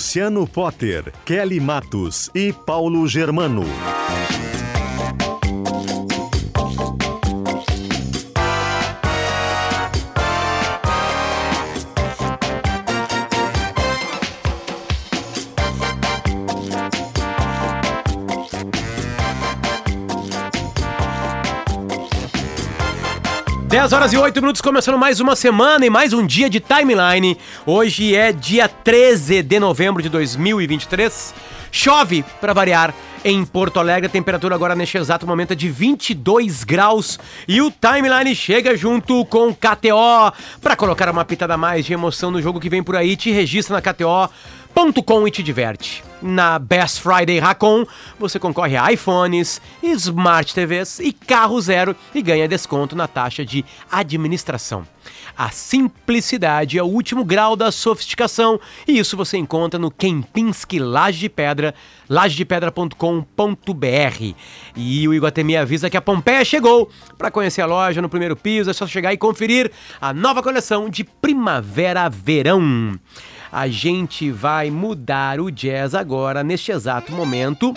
[0.00, 3.66] Luciano Potter, Kelly Matos e Paulo Germano.
[23.70, 27.38] 10 horas e 8 minutos, começando mais uma semana e mais um dia de timeline.
[27.64, 31.32] Hoje é dia 13 de novembro de 2023.
[31.70, 32.92] Chove, para variar,
[33.24, 34.08] em Porto Alegre.
[34.08, 37.16] A temperatura agora neste exato momento é de 22 graus.
[37.46, 42.42] E o timeline chega junto com KTO para colocar uma pitada mais de emoção no
[42.42, 43.14] jogo que vem por aí.
[43.14, 44.28] Te registra na KTO
[44.74, 46.09] Racon e te diverte.
[46.22, 47.86] Na Best Friday Racon,
[48.18, 53.64] você concorre a iPhones, Smart TVs e carro zero e ganha desconto na taxa de
[53.90, 54.86] administração.
[55.36, 61.20] A simplicidade é o último grau da sofisticação e isso você encontra no Kempinski Laje
[61.20, 61.74] de Pedra,
[62.08, 64.34] lajedepedra.com.br.
[64.76, 66.90] E o Iguatemi avisa que a Pompeia chegou.
[67.16, 70.90] Para conhecer a loja no primeiro piso é só chegar e conferir a nova coleção
[70.90, 72.98] de primavera-verão
[73.52, 77.74] a gente vai mudar o jazz agora, neste exato momento.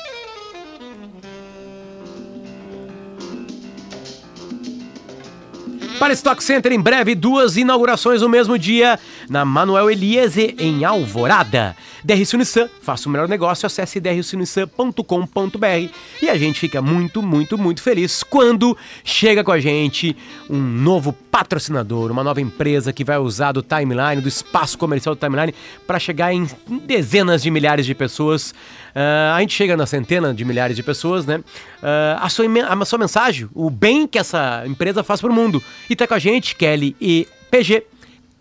[5.98, 11.76] Para Stock Center, em breve, duas inaugurações no mesmo dia, na Manuel Eliese, em Alvorada.
[12.04, 15.90] DRC Unissan, faça o melhor negócio, acesse drcunissan.com.br
[16.22, 20.16] e a gente fica muito, muito, muito feliz quando chega com a gente
[20.50, 25.20] um novo patrocinador, uma nova empresa que vai usar do timeline, do espaço comercial do
[25.20, 25.54] timeline,
[25.88, 26.48] para chegar em
[26.86, 28.52] dezenas de milhares de pessoas.
[28.52, 31.38] Uh, a gente chega na centena de milhares de pessoas, né?
[31.38, 35.64] Uh, a, sua, a sua mensagem, o bem que essa empresa faz para o mundo.
[35.90, 37.84] E tá com a gente, Kelly e PG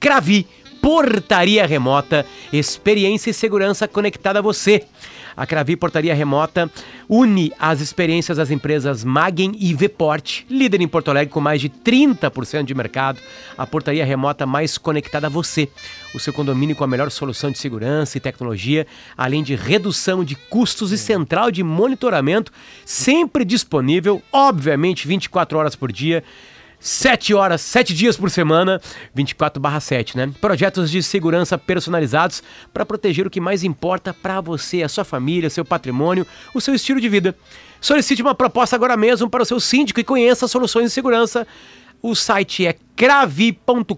[0.02, 0.48] Cravi
[0.82, 4.84] portaria remota, experiência e segurança conectada a você.
[5.36, 6.68] A Cravi Portaria Remota
[7.08, 11.68] une as experiências das empresas Magen e Vport, líder em Porto Alegre com mais de
[11.68, 13.20] 30% de mercado.
[13.56, 15.68] A portaria remota mais conectada a você.
[16.14, 20.34] O seu condomínio com a melhor solução de segurança e tecnologia, além de redução de
[20.34, 22.52] custos e central de monitoramento,
[22.84, 26.24] sempre disponível, obviamente 24 horas por dia
[26.82, 28.80] 7 horas, 7 dias por semana,
[29.14, 30.32] 24/7, né?
[30.40, 32.42] Projetos de segurança personalizados
[32.74, 36.74] para proteger o que mais importa para você, a sua família, seu patrimônio, o seu
[36.74, 37.36] estilo de vida.
[37.80, 41.46] Solicite uma proposta agora mesmo para o seu síndico e conheça soluções de segurança.
[42.02, 43.94] O site é cravi.com.br,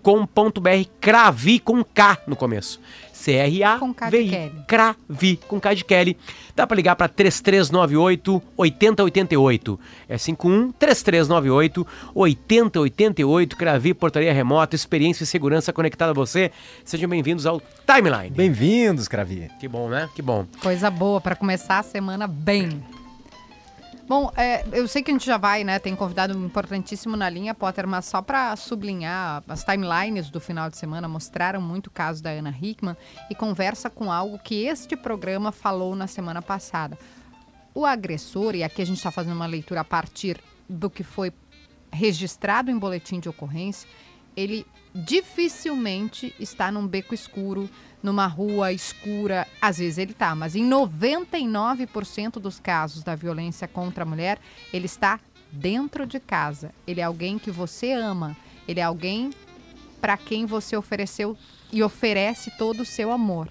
[1.01, 2.79] cravi com K no começo.
[3.13, 4.53] C-R-A-V-I.
[4.69, 6.19] Cravi, com K de Kelly.
[6.55, 9.81] Dá para ligar para 3398 8088.
[10.07, 13.57] É 51 3398 8088.
[13.57, 16.53] Cravi, portaria remota, experiência e segurança conectada a você.
[16.85, 18.37] Sejam bem-vindos ao Timeline.
[18.37, 19.51] Bem-vindos, Cravi.
[19.59, 20.11] Que bom, né?
[20.15, 20.45] Que bom.
[20.61, 22.83] Coisa boa para começar a semana bem.
[24.07, 25.79] Bom, é, eu sei que a gente já vai, né?
[25.79, 30.77] Tem convidado importantíssimo na linha, Potter, mas só para sublinhar, as timelines do final de
[30.77, 32.97] semana mostraram muito o caso da Ana Hickman
[33.31, 36.99] e conversa com algo que este programa falou na semana passada.
[37.75, 40.39] O agressor, e aqui a gente está fazendo uma leitura a partir
[40.69, 41.33] do que foi
[41.91, 43.89] registrado em boletim de ocorrência,
[44.37, 47.71] ele dificilmente está num beco escuro,
[48.05, 54.05] numa rua escura, às vezes ele tá, mas em 99% dos casos da violência contra
[54.05, 54.39] a mulher,
[54.71, 55.19] ele está
[55.51, 56.71] dentro de casa.
[56.87, 58.37] Ele é alguém que você ama,
[58.69, 59.31] ele é alguém
[60.03, 61.35] para quem você ofereceu
[61.73, 63.49] e oferece todo o seu amor.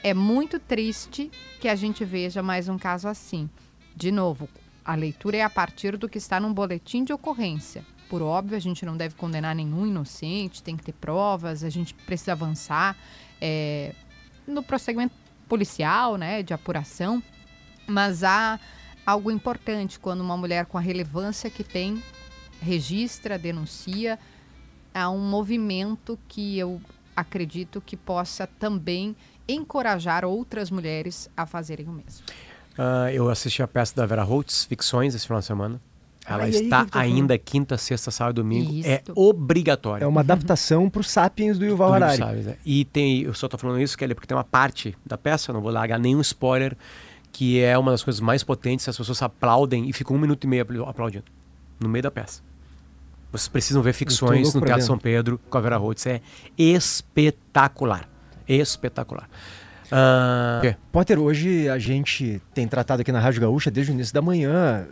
[0.00, 1.28] É muito triste
[1.60, 3.50] que a gente veja mais um caso assim.
[3.96, 4.48] De novo,
[4.84, 7.84] a leitura é a partir do que está num boletim de ocorrência.
[8.08, 11.92] Por óbvio, a gente não deve condenar nenhum inocente, tem que ter provas, a gente
[11.94, 12.96] precisa avançar
[13.40, 13.94] é,
[14.46, 15.14] no procedimento
[15.48, 17.22] policial, né, de apuração,
[17.86, 18.58] mas há
[19.04, 22.02] algo importante quando uma mulher com a relevância que tem
[22.60, 24.18] registra, denuncia,
[24.94, 26.80] há um movimento que eu
[27.14, 29.14] acredito que possa também
[29.48, 32.24] encorajar outras mulheres a fazerem o mesmo.
[32.78, 35.80] Uh, eu assisti a peça da Vera Holtz, Ficções, esse final de semana.
[36.28, 38.70] Ela está aí, ainda quinta, sexta, sábado e domingo.
[38.70, 38.88] É Isso.
[38.88, 40.04] É obrigatório.
[40.04, 42.20] É uma adaptação para o Sapiens do Yuval Harari.
[42.48, 42.56] É.
[42.64, 45.60] E tem, eu só estou falando isso, Kelly, porque tem uma parte da peça, não
[45.60, 46.76] vou largar nenhum spoiler,
[47.30, 50.46] que é uma das coisas mais potentes, as pessoas aplaudem e ficam um minuto e
[50.48, 51.24] meio apl- aplaudindo,
[51.78, 52.42] no meio da peça.
[53.30, 54.84] Vocês precisam ver ficções no Teatro.
[54.84, 56.06] São Pedro com a Vera Holtz.
[56.06, 56.20] É
[56.56, 58.08] espetacular.
[58.48, 59.28] Espetacular.
[60.62, 60.76] Quê?
[60.90, 64.86] Potter, hoje a gente tem tratado aqui na Rádio Gaúcha, desde o início da manhã,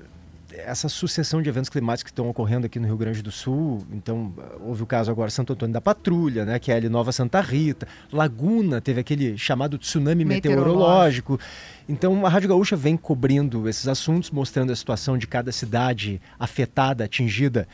[0.58, 3.84] essa sucessão de eventos climáticos que estão ocorrendo aqui no Rio Grande do Sul.
[3.92, 7.40] Então, houve o caso agora Santo Antônio da Patrulha, né, que é ali Nova Santa
[7.40, 7.86] Rita.
[8.12, 11.32] Laguna teve aquele chamado tsunami Meteorológico.
[11.32, 11.40] meteorológico.
[11.88, 17.04] Então, a Rádio Gaúcha vem cobrindo esses assuntos, mostrando a situação de cada cidade afetada,
[17.04, 17.68] atingida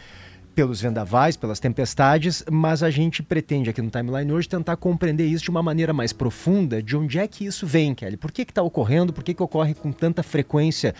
[0.54, 5.44] pelos vendavais, pelas tempestades, mas a gente pretende aqui no Timeline hoje tentar compreender isso
[5.44, 8.16] de uma maneira mais profunda, de onde é que isso vem, Kelly?
[8.16, 9.12] Por que está ocorrendo?
[9.12, 10.94] Por que, que ocorre com tanta frequência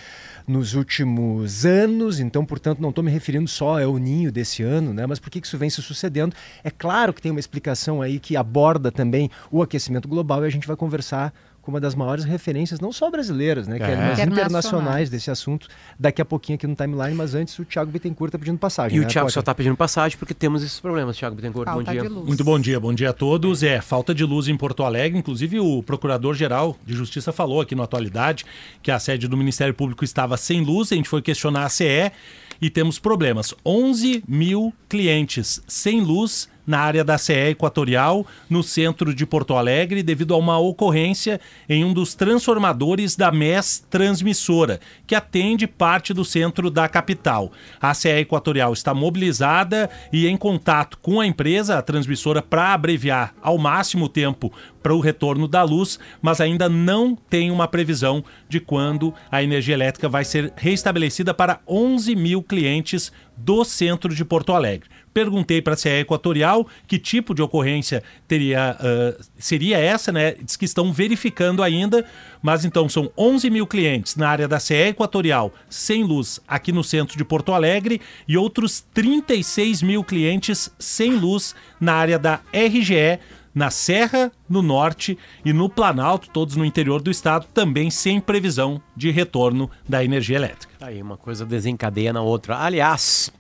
[0.47, 2.21] nos últimos anos?
[2.21, 5.07] Então, portanto, não estou me referindo só ao ninho desse ano, né?
[5.07, 6.35] Mas por que, que isso vem se sucedendo?
[6.63, 10.51] É claro que tem uma explicação aí que aborda também o aquecimento global e a
[10.51, 11.33] gente vai conversar
[11.71, 14.33] uma das maiores referências, não só brasileiras, né, Kelly, mas Internacionais.
[14.33, 15.69] internacionais desse assunto,
[15.99, 18.97] daqui a pouquinho aqui no Timeline, mas antes o Thiago Bittencourt está pedindo passagem.
[18.97, 19.35] E o né, Thiago Potter?
[19.35, 21.67] só está pedindo passagem porque temos esses problemas, Thiago Bittencourt.
[21.67, 22.03] Bom Falta dia.
[22.03, 22.27] de luz.
[22.27, 23.63] Muito bom dia, bom dia a todos.
[23.63, 25.19] É, falta de luz em Porto Alegre.
[25.19, 28.45] Inclusive, o Procurador-Geral de Justiça falou aqui no Atualidade
[28.83, 30.93] que a sede do Ministério Público estava sem luz.
[30.93, 32.13] A gente foi questionar a CE
[32.61, 33.55] e temos problemas.
[33.65, 40.03] 11 mil clientes sem luz na área da CE Equatorial, no centro de Porto Alegre,
[40.03, 46.25] devido a uma ocorrência em um dos transformadores da MES Transmissora, que atende parte do
[46.25, 47.53] centro da capital.
[47.81, 53.35] A CE Equatorial está mobilizada e em contato com a empresa, a transmissora, para abreviar
[53.43, 54.53] ao máximo o tempo
[54.83, 59.75] para o retorno da luz, mas ainda não tem uma previsão de quando a energia
[59.75, 64.89] elétrica vai ser restabelecida para 11 mil clientes do centro de Porto Alegre.
[65.13, 70.35] Perguntei para a CE Equatorial que tipo de ocorrência teria, ah, seria essa, né?
[70.43, 72.05] Diz que estão verificando ainda,
[72.43, 76.85] mas então são 11 mil clientes na área da CE Equatorial sem luz aqui no
[76.85, 83.19] centro de Porto Alegre e outros 36 mil clientes sem luz na área da RGE
[83.55, 88.81] na Serra, no Norte e no Planalto, todos no interior do estado, também sem previsão
[88.97, 90.73] de retorno da energia elétrica.
[90.81, 92.59] Aí, uma coisa desencadeia na outra.
[92.59, 93.33] Aliás,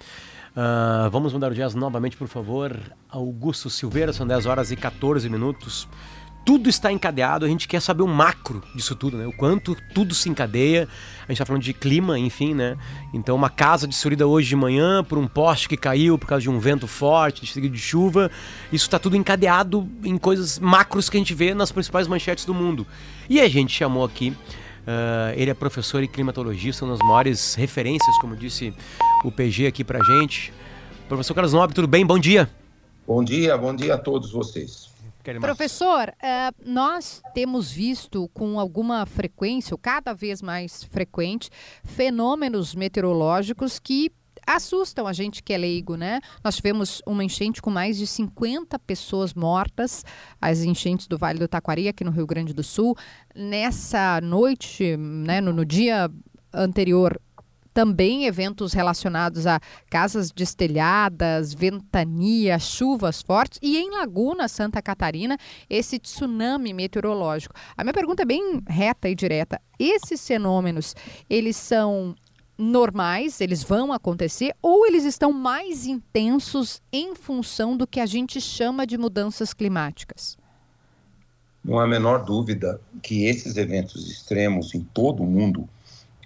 [0.56, 2.76] ah, vamos mudar o jazz novamente, por favor.
[3.08, 5.88] Augusto Silveira, são 10 horas e 14 minutos.
[6.44, 9.26] Tudo está encadeado, a gente quer saber o macro disso tudo, né?
[9.26, 10.88] O quanto tudo se encadeia.
[11.28, 12.78] A gente tá falando de clima, enfim, né?
[13.12, 16.50] Então, uma casa destruída hoje de manhã por um poste que caiu por causa de
[16.50, 18.30] um vento forte, de de chuva.
[18.72, 22.54] Isso está tudo encadeado em coisas macros que a gente vê nas principais manchetes do
[22.54, 22.86] mundo.
[23.28, 24.34] E a gente chamou aqui
[24.86, 28.74] ah, ele é professor e climatologista, uma das maiores referências, como disse
[29.24, 30.52] o PG aqui pra gente.
[31.08, 32.04] Professor Carlos Nobre, tudo bem?
[32.06, 32.48] Bom dia.
[33.06, 34.88] Bom dia, bom dia a todos vocês.
[35.40, 41.50] Professor, eh, nós temos visto com alguma frequência, ou cada vez mais frequente,
[41.84, 44.10] fenômenos meteorológicos que
[44.56, 46.20] assustam a gente que é leigo, né?
[46.42, 50.04] Nós tivemos uma enchente com mais de 50 pessoas mortas,
[50.40, 52.96] as enchentes do Vale do Taquari, aqui no Rio Grande do Sul.
[53.34, 56.10] Nessa noite, né, no, no dia
[56.52, 57.20] anterior,
[57.72, 65.38] também eventos relacionados a casas destelhadas, ventania, chuvas fortes e em Laguna, Santa Catarina,
[65.68, 67.54] esse tsunami meteorológico.
[67.76, 69.60] A minha pergunta é bem reta e direta.
[69.78, 70.94] Esses fenômenos,
[71.28, 72.14] eles são
[72.60, 78.40] normais, eles vão acontecer ou eles estão mais intensos em função do que a gente
[78.40, 80.36] chama de mudanças climáticas?
[81.64, 85.68] Não há a menor dúvida que esses eventos extremos em todo o mundo,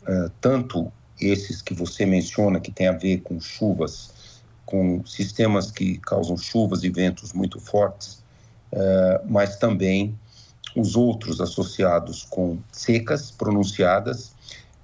[0.06, 5.98] eh, tanto esses que você menciona, que tem a ver com chuvas, com sistemas que
[5.98, 8.22] causam chuvas e ventos muito fortes,
[8.72, 10.18] eh, mas também
[10.74, 14.33] os outros associados com secas pronunciadas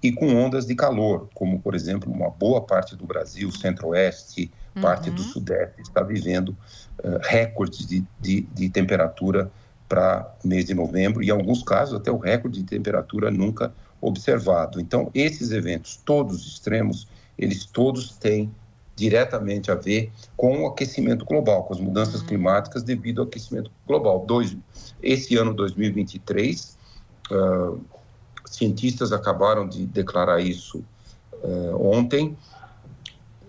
[0.02, 5.10] e com ondas de calor, como, por exemplo, uma boa parte do Brasil, centro-oeste, parte
[5.10, 6.56] do sudeste, está vivendo
[7.02, 9.50] eh, recordes de, de, de temperatura
[9.88, 14.80] para mês de novembro, e em alguns casos até o recorde de temperatura nunca observado.
[14.80, 18.50] Então, esses eventos, todos extremos, eles todos têm
[18.96, 24.24] diretamente a ver com o aquecimento global, com as mudanças climáticas devido ao aquecimento global.
[24.26, 24.56] Dois,
[25.02, 26.78] esse ano 2023,
[27.30, 27.74] ah,
[28.50, 30.84] cientistas acabaram de declarar isso
[31.42, 32.36] eh, ontem,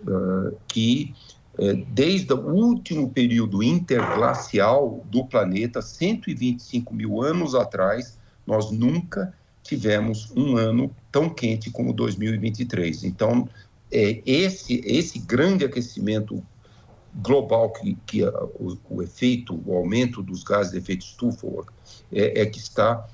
[0.08, 1.14] ah, que
[1.58, 10.32] eh, desde o último período interglacial do planeta, 125 mil anos atrás, nós nunca tivemos
[10.36, 13.04] um ano tão quente como 2023.
[13.04, 13.48] Então,
[13.92, 16.42] é, esse, esse grande aquecimento
[17.14, 21.48] global que, que a, o, o efeito, o aumento dos gases de efeito estufa
[22.12, 23.06] é, é que está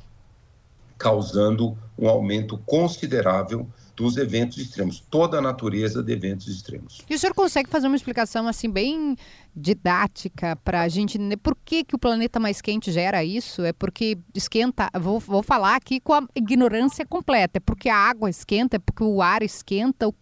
[0.98, 7.02] causando um aumento considerável dos eventos extremos, toda a natureza de eventos extremos.
[7.10, 9.16] E o senhor consegue fazer uma explicação assim bem
[9.56, 13.64] didática para a gente entender por que, que o planeta mais quente gera isso?
[13.64, 18.30] É porque esquenta, vou, vou falar aqui com a ignorância completa, é porque a água
[18.30, 20.14] esquenta, é porque o ar esquenta, o,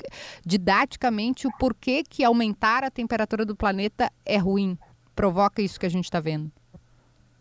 [0.45, 4.77] didaticamente o porquê que aumentar a temperatura do planeta é ruim,
[5.13, 6.49] provoca isso que a gente está vendo.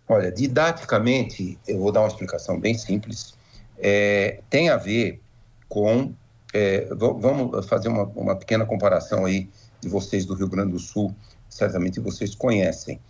[0.09, 3.35] Olha, didaticamente, eu vou dar uma explicação bem simples,
[3.79, 5.21] é, tem a ver
[5.69, 6.15] com
[6.53, 11.13] é, vamos fazer uma, uma, pequena comparação aí de vocês do Rio Grande do Sul,
[11.49, 13.01] certamente vocês conhecem.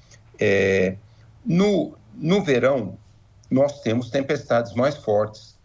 [0.40, 0.96] É,
[1.44, 2.96] no, no verão,
[3.50, 5.58] nós temos tempestades mais fortes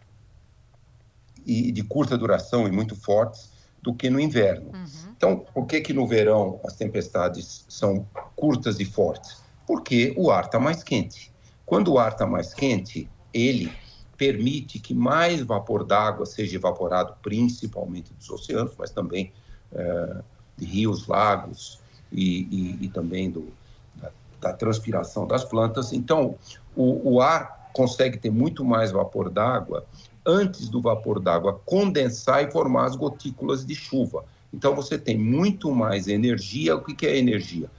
[1.46, 3.50] e de curta duração e muito fortes
[3.82, 4.70] do que no inverno.
[4.74, 5.12] Uhum.
[5.16, 8.06] Então, por que que no verão as tempestades são
[8.36, 9.39] curtas e fortes?
[9.70, 11.32] Porque o ar está mais quente.
[11.64, 13.72] Quando o ar está mais quente, ele
[14.16, 19.32] permite que mais vapor d'água seja evaporado, principalmente dos oceanos, mas também
[19.70, 20.22] é,
[20.56, 21.78] de rios, lagos
[22.10, 23.46] e, e, e também do,
[23.94, 24.10] da,
[24.40, 25.92] da, transpiração das plantas.
[25.92, 26.34] Então,
[26.74, 29.86] o, o ar consegue ter muito mais vapor d'água
[30.26, 34.24] antes do vapor d'água condensar e formar as gotículas de chuva.
[34.52, 36.74] Então, você tem muito mais energia.
[36.74, 37.70] O que é energia?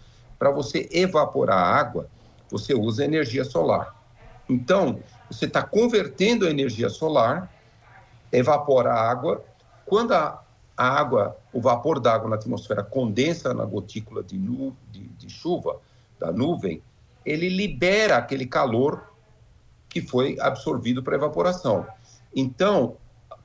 [0.42, 2.10] Para você evaporar a água,
[2.50, 3.96] você usa energia solar.
[4.50, 7.54] Então, você está convertendo a energia solar,
[8.32, 9.46] evapora a água.
[9.86, 10.44] Quando a,
[10.76, 15.80] água, o vapor d'água na atmosfera condensa na gotícula de, nu, de, de chuva,
[16.20, 16.82] da nuvem,
[17.24, 19.14] ele libera aquele calor
[19.88, 21.86] que foi absorvido para evaporação.
[22.36, 22.98] Então,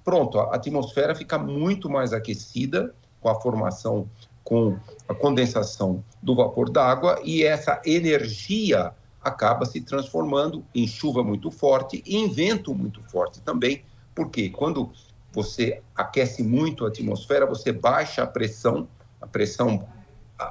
[0.02, 4.08] pronto, a atmosfera fica muito mais aquecida com a formação,
[4.42, 8.92] com a condensação do vapor d'água e essa energia
[9.22, 14.90] acaba se transformando em chuva muito forte e em vento muito forte também, porque quando
[15.32, 18.88] você aquece muito a atmosfera, você baixa a pressão,
[19.20, 19.86] a pressão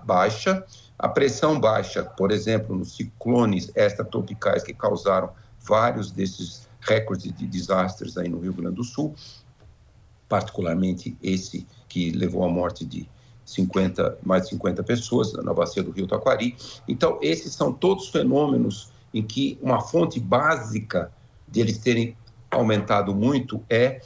[0.06, 0.66] baixa,
[0.98, 8.18] a pressão baixa, por exemplo, nos ciclones extratropicais que causaram vários desses recordes de desastres
[8.18, 9.14] aí no Rio Grande do Sul,
[10.30, 13.10] particularmente esse que levou à morte de
[13.46, 16.56] 50, mais de 50 pessoas na bacia do Rio Taquari.
[16.88, 21.12] Então, esses são todos fenômenos em que uma fonte básica
[21.48, 22.18] de eles terem
[22.50, 24.02] aumentado muito é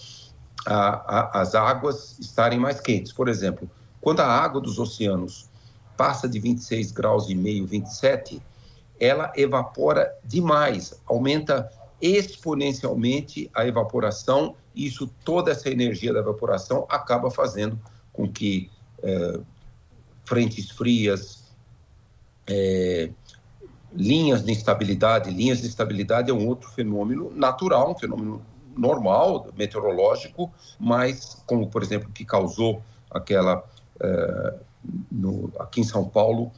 [0.65, 3.13] a, a, as águas estarem mais quentes.
[3.13, 3.69] Por exemplo,
[4.01, 5.49] quando a água dos oceanos
[5.95, 8.41] passa de 26 graus e meio, 27,
[8.99, 17.29] ela evapora demais, aumenta exponencialmente a evaporação, e isso toda essa energia da evaporação acaba
[17.29, 17.77] fazendo
[18.13, 18.69] com que
[19.03, 19.39] é,
[20.25, 21.43] frentes frias,
[22.47, 23.09] é,
[23.93, 25.29] linhas de instabilidade.
[25.29, 28.41] Linhas de instabilidade é um outro fenômeno natural, um fenômeno
[28.77, 33.63] normal, meteorológico, mas como, por exemplo, que causou aquela,
[33.99, 34.53] é,
[35.11, 36.51] no, aqui em São Paulo,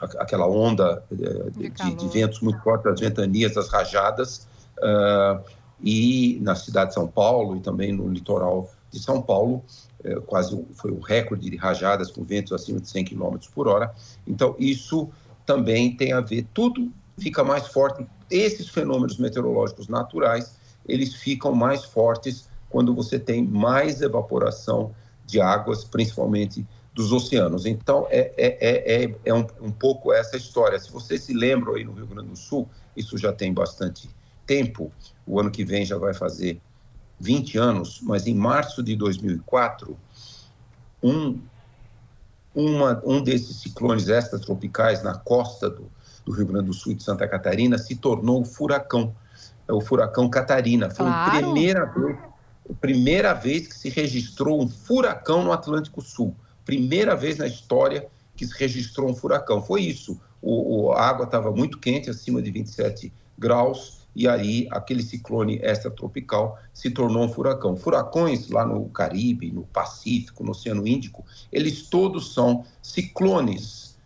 [0.00, 4.46] aquela onda de, de, de, ventos muito fortes, as ventanias, as rajadas,
[4.78, 5.42] uh,
[5.82, 9.62] e na cidade de São Paulo e também no litoral de São Paulo,
[10.04, 13.92] é, quase foi um recorde de rajadas com ventos acima de 100 km por hora.
[14.26, 15.08] Então, isso
[15.46, 18.06] também tem a ver, tudo fica mais forte.
[18.30, 20.56] Esses fenômenos meteorológicos naturais,
[20.86, 24.94] eles ficam mais fortes quando você tem mais evaporação
[25.26, 27.66] de águas, principalmente dos oceanos.
[27.66, 30.78] Então, é, é, é, é um, um pouco essa história.
[30.78, 34.08] Se vocês se lembram aí no Rio Grande do Sul, isso já tem bastante
[34.46, 34.92] tempo,
[35.26, 36.60] o ano que vem já vai fazer
[37.20, 39.96] 20 anos, mas em março de 2004,
[41.02, 41.38] um,
[42.54, 45.90] uma, um desses ciclones extratropicais na costa do,
[46.24, 49.14] do, Rio Grande do Sul e de Santa Catarina se tornou o furacão,
[49.68, 50.90] é o furacão Catarina.
[50.90, 51.30] Foi claro.
[51.30, 52.18] a primeira vez,
[52.70, 56.34] a primeira vez que se registrou um furacão no Atlântico Sul.
[56.64, 58.06] Primeira vez na história
[58.36, 59.62] que se registrou um furacão.
[59.62, 60.20] Foi isso.
[60.40, 65.58] O, o a água estava muito quente, acima de 27 graus, e aí aquele ciclone
[65.62, 67.76] extratropical se tornou um furacão.
[67.76, 73.98] Furacões lá no Caribe, no Pacífico, no Oceano Índico, eles todos são ciclones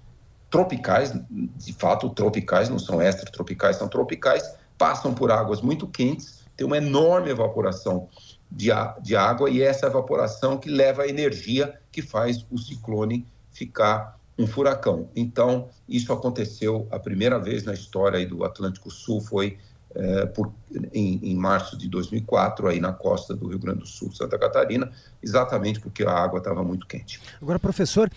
[0.51, 6.67] tropicais, de fato tropicais, não são extratropicais, são tropicais, passam por águas muito quentes, tem
[6.67, 8.09] uma enorme evaporação
[8.51, 8.69] de,
[9.03, 14.19] de água e é essa evaporação que leva a energia que faz o ciclone ficar
[14.39, 15.09] um furacão.
[15.15, 19.59] Então, isso aconteceu a primeira vez na história do Atlântico Sul, foi
[19.95, 20.53] é, por,
[20.93, 24.91] em, em, março de 2004, aí na costa do Rio Grande do Sul, Santa Catarina,
[25.23, 27.21] exatamente porque a água estava muito quente.
[27.41, 28.11] Agora, professor,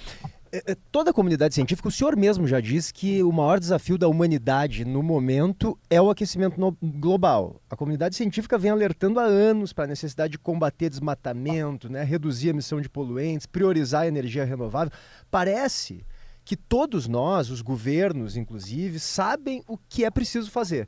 [0.53, 3.97] é, é, toda a comunidade científica, o senhor mesmo já disse que o maior desafio
[3.97, 7.61] da humanidade no momento é o aquecimento global.
[7.69, 12.47] A comunidade científica vem alertando há anos para a necessidade de combater desmatamento, né, reduzir
[12.47, 14.91] a emissão de poluentes, priorizar a energia renovável.
[15.29, 16.05] Parece
[16.43, 20.85] que todos nós, os governos inclusive, sabem o que é preciso fazer.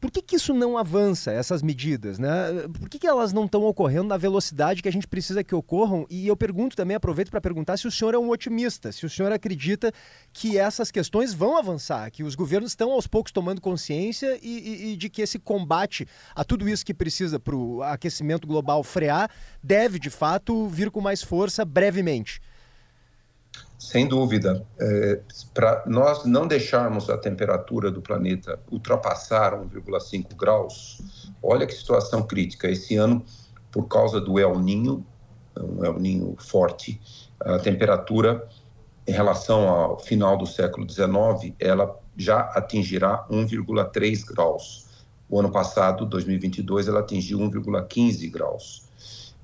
[0.00, 2.18] Por que, que isso não avança, essas medidas?
[2.18, 2.28] Né?
[2.78, 6.06] Por que, que elas não estão ocorrendo na velocidade que a gente precisa que ocorram?
[6.08, 9.10] E eu pergunto também, aproveito para perguntar se o senhor é um otimista, se o
[9.10, 9.92] senhor acredita
[10.32, 14.92] que essas questões vão avançar, que os governos estão aos poucos tomando consciência e, e,
[14.92, 19.30] e de que esse combate a tudo isso que precisa para o aquecimento global frear
[19.62, 22.40] deve, de fato, vir com mais força brevemente.
[23.80, 24.62] Sem dúvida.
[24.78, 25.20] É,
[25.54, 31.00] Para nós não deixarmos a temperatura do planeta ultrapassar 1,5 graus,
[31.42, 32.70] olha que situação crítica.
[32.70, 33.24] Esse ano,
[33.72, 35.04] por causa do El Ninho,
[35.58, 37.00] um El Ninho forte,
[37.40, 38.46] a temperatura
[39.06, 44.88] em relação ao final do século XIX, ela já atingirá 1,3 graus.
[45.26, 48.90] O ano passado, 2022, ela atingiu 1,15 graus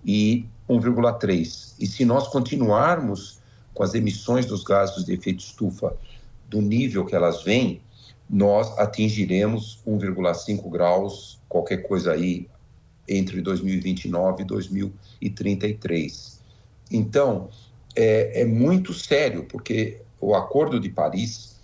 [0.05, 1.75] e 1,3.
[1.81, 3.41] E se nós continuarmos
[3.77, 5.95] com as emissões dos gases de efeito estufa
[6.49, 7.83] do nível que elas vêm,
[8.29, 12.49] nós atingiremos 1,5 graus, qualquer coisa aí,
[13.07, 16.41] entre 2029 e 2033.
[16.91, 17.51] Então,
[17.95, 21.55] é, é muito sério, porque o Acordo de Paris,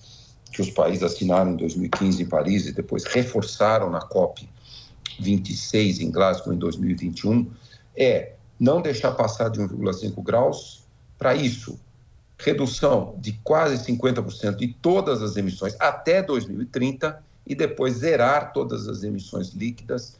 [0.52, 4.47] que os países assinaram em 2015 em Paris e depois reforçaram na COP
[5.19, 7.50] 26 em Glasgow em 2021,
[7.97, 10.83] é não deixar passar de 1,5 graus.
[11.19, 11.78] Para isso,
[12.42, 19.02] redução de quase 50% de todas as emissões até 2030 e depois zerar todas as
[19.02, 20.18] emissões líquidas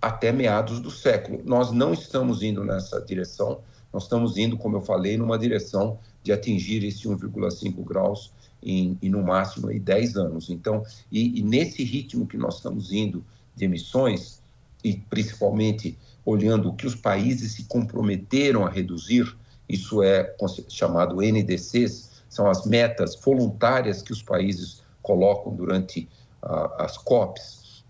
[0.00, 1.42] até meados do século.
[1.44, 3.60] Nós não estamos indo nessa direção,
[3.92, 8.32] nós estamos indo, como eu falei, numa direção de atingir esse 1,5 graus
[8.62, 10.50] em, em, no máximo em 10 anos.
[10.50, 14.40] Então, e, e nesse ritmo que nós estamos indo de emissões,
[14.84, 19.36] e principalmente olhando o que os países se comprometeram a reduzir,
[19.68, 20.34] isso é
[20.68, 26.08] chamado NDCs, são as metas voluntárias que os países colocam durante
[26.78, 27.84] as COPs.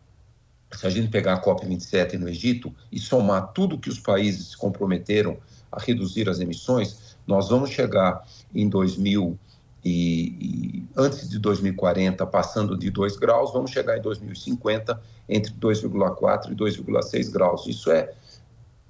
[0.72, 4.48] Se a gente pegar a COP 27 no Egito e somar tudo que os países
[4.48, 5.38] se comprometeram
[5.70, 9.38] a reduzir as emissões, nós vamos chegar em 2000
[9.84, 16.50] e, e, antes de 2040, passando de 2 graus, vamos chegar em 2050 entre 2,4
[16.50, 17.66] e 2,6 graus.
[17.68, 18.12] Isso é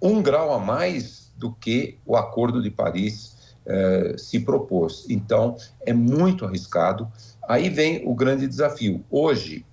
[0.00, 5.06] um grau a mais do que o Acordo de Paris eh, se propôs.
[5.08, 7.10] Então, é muito arriscado.
[7.48, 9.04] Aí vem o grande desafio.
[9.10, 9.64] Hoje,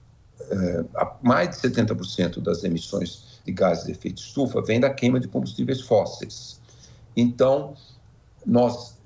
[0.50, 0.84] eh,
[1.22, 5.82] mais de 70% das emissões de gases de efeito estufa vem da queima de combustíveis
[5.82, 6.60] fósseis.
[7.16, 7.76] Então,
[8.46, 8.98] nós,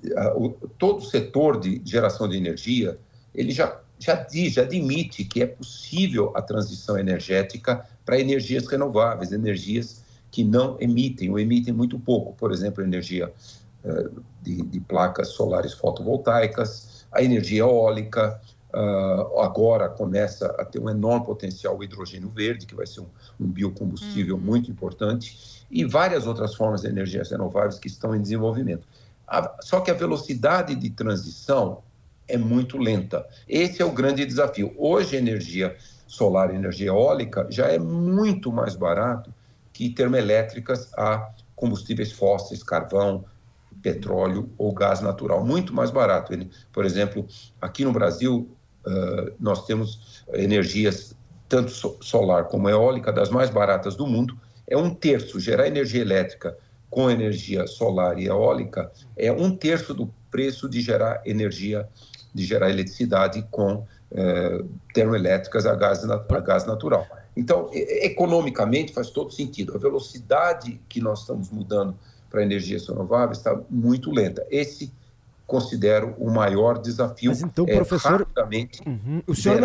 [0.78, 2.98] todo o setor de geração de energia,
[3.34, 9.32] ele já, já diz, já admite que é possível a transição energética para energias renováveis,
[9.32, 13.32] energias que não emitem ou emitem muito pouco, por exemplo, energia
[13.84, 18.40] uh, de, de, placas solares fotovoltaicas, a energia eólica,
[18.74, 23.06] uh, agora começa a ter um enorme potencial o hidrogênio verde, que vai ser um,
[23.40, 24.42] um biocombustível uhum.
[24.42, 28.86] muito importante, e várias outras formas de energias renováveis que estão em desenvolvimento.
[29.26, 31.82] A, só que a velocidade de transição
[32.26, 33.26] é muito lenta.
[33.48, 34.74] Esse é o grande desafio.
[34.76, 39.32] Hoje, energia solar e energia eólica já é muito mais barato
[39.78, 43.24] que termoelétricas a combustíveis fósseis, carvão,
[43.80, 46.32] petróleo ou gás natural, muito mais barato.
[46.72, 47.24] Por exemplo,
[47.60, 48.50] aqui no Brasil,
[48.84, 51.14] uh, nós temos energias,
[51.48, 51.70] tanto
[52.02, 54.36] solar como eólica, das mais baratas do mundo.
[54.66, 56.58] É um terço, gerar energia elétrica
[56.90, 61.88] com energia solar e eólica é um terço do preço de gerar energia,
[62.34, 67.06] de gerar eletricidade com uh, termoelétricas a gás, a gás natural.
[67.38, 69.72] Então, economicamente faz todo sentido.
[69.72, 71.96] A velocidade que nós estamos mudando
[72.28, 74.44] para energias renováveis está muito lenta.
[74.50, 74.92] Esse
[75.46, 77.30] considero o maior desafio.
[77.30, 78.26] Mas então, é professor,
[78.84, 79.22] uhum.
[79.24, 79.60] o senhor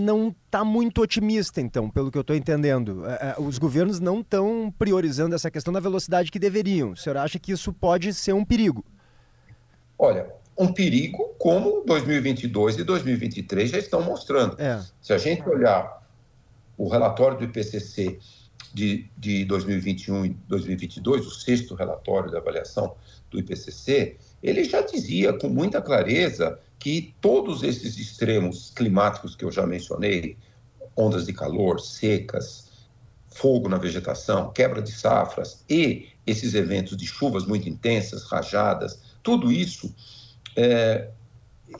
[0.00, 3.04] não está muito otimista, então, pelo que eu estou entendendo.
[3.06, 6.92] É, é, os governos não estão priorizando essa questão da velocidade que deveriam.
[6.92, 8.84] O senhor acha que isso pode ser um perigo?
[9.98, 14.54] Olha, um perigo como 2022 e 2023 já estão mostrando.
[14.60, 14.80] É.
[15.02, 16.03] Se a gente olhar
[16.76, 18.18] o relatório do IPCC
[18.72, 22.94] de, de 2021 e 2022, o sexto relatório da avaliação
[23.30, 29.50] do IPCC, ele já dizia com muita clareza que todos esses extremos climáticos que eu
[29.50, 30.36] já mencionei,
[30.96, 32.70] ondas de calor, secas,
[33.28, 39.50] fogo na vegetação, quebra de safras e esses eventos de chuvas muito intensas, rajadas, tudo
[39.50, 39.94] isso
[40.56, 41.08] é,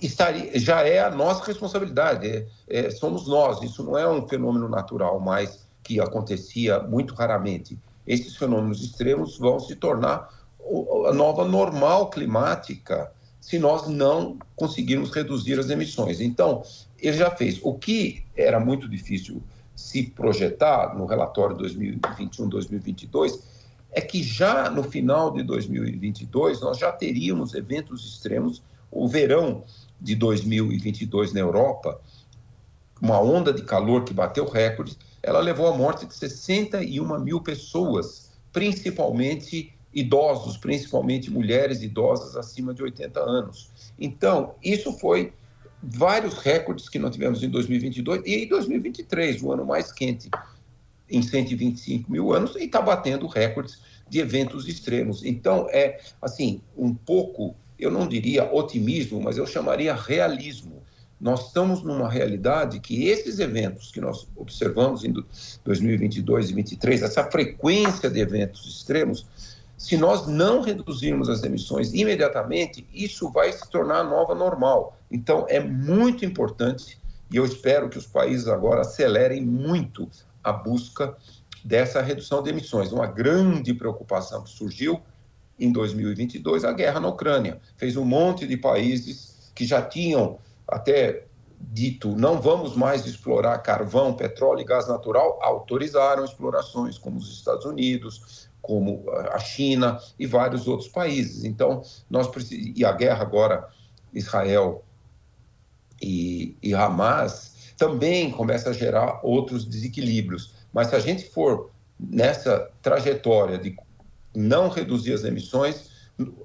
[0.01, 4.68] estaria, já é a nossa responsabilidade, é, é, somos nós, isso não é um fenômeno
[4.68, 7.79] natural, mas que acontecia muito raramente.
[8.07, 10.29] Esses fenômenos extremos vão se tornar
[11.07, 16.20] a nova normal climática se nós não conseguirmos reduzir as emissões.
[16.20, 16.62] Então,
[16.99, 17.61] ele já fez.
[17.62, 19.42] O que era muito difícil
[19.77, 23.40] se projetar no relatório 2021-2022
[23.92, 28.62] é que já no final de 2022 nós já teríamos eventos extremos.
[28.94, 29.64] O verão
[30.00, 32.00] de 2022 na Europa,
[33.02, 38.30] uma onda de calor que bateu recorde, ela levou à morte de 61 mil pessoas,
[38.52, 43.70] principalmente idosos, principalmente mulheres idosas acima de 80 anos.
[43.98, 45.33] Então, isso foi
[45.83, 50.30] vários recordes que nós tivemos em 2022 e em 2023, o ano mais quente
[51.11, 55.24] em 125 mil anos, e está batendo recordes de eventos extremos.
[55.24, 60.83] Então, é, assim, um pouco, eu não diria otimismo, mas eu chamaria realismo.
[61.21, 65.13] Nós estamos numa realidade que esses eventos que nós observamos em
[65.65, 69.27] 2022 e 2023, essa frequência de eventos extremos,
[69.77, 74.99] se nós não reduzirmos as emissões imediatamente, isso vai se tornar a nova normal.
[75.11, 76.99] Então, é muito importante
[77.31, 80.09] e eu espero que os países agora acelerem muito
[80.43, 81.17] a busca
[81.65, 82.93] dessa redução de emissões.
[82.93, 85.01] Uma grande preocupação que surgiu
[85.59, 87.61] em 2022, a guerra na Ucrânia.
[87.77, 91.25] Fez um monte de países que já tinham até
[91.73, 97.64] dito não vamos mais explorar carvão, petróleo e gás natural, autorizaram explorações, como os Estados
[97.64, 101.45] Unidos, como a China e vários outros países.
[101.45, 102.79] Então, nós precisamos.
[102.79, 103.69] E a guerra agora,
[104.12, 104.85] Israel
[106.01, 110.55] e, e Hamas, também começa a gerar outros desequilíbrios.
[110.73, 113.77] Mas se a gente for nessa trajetória de
[114.35, 115.90] não reduzir as emissões,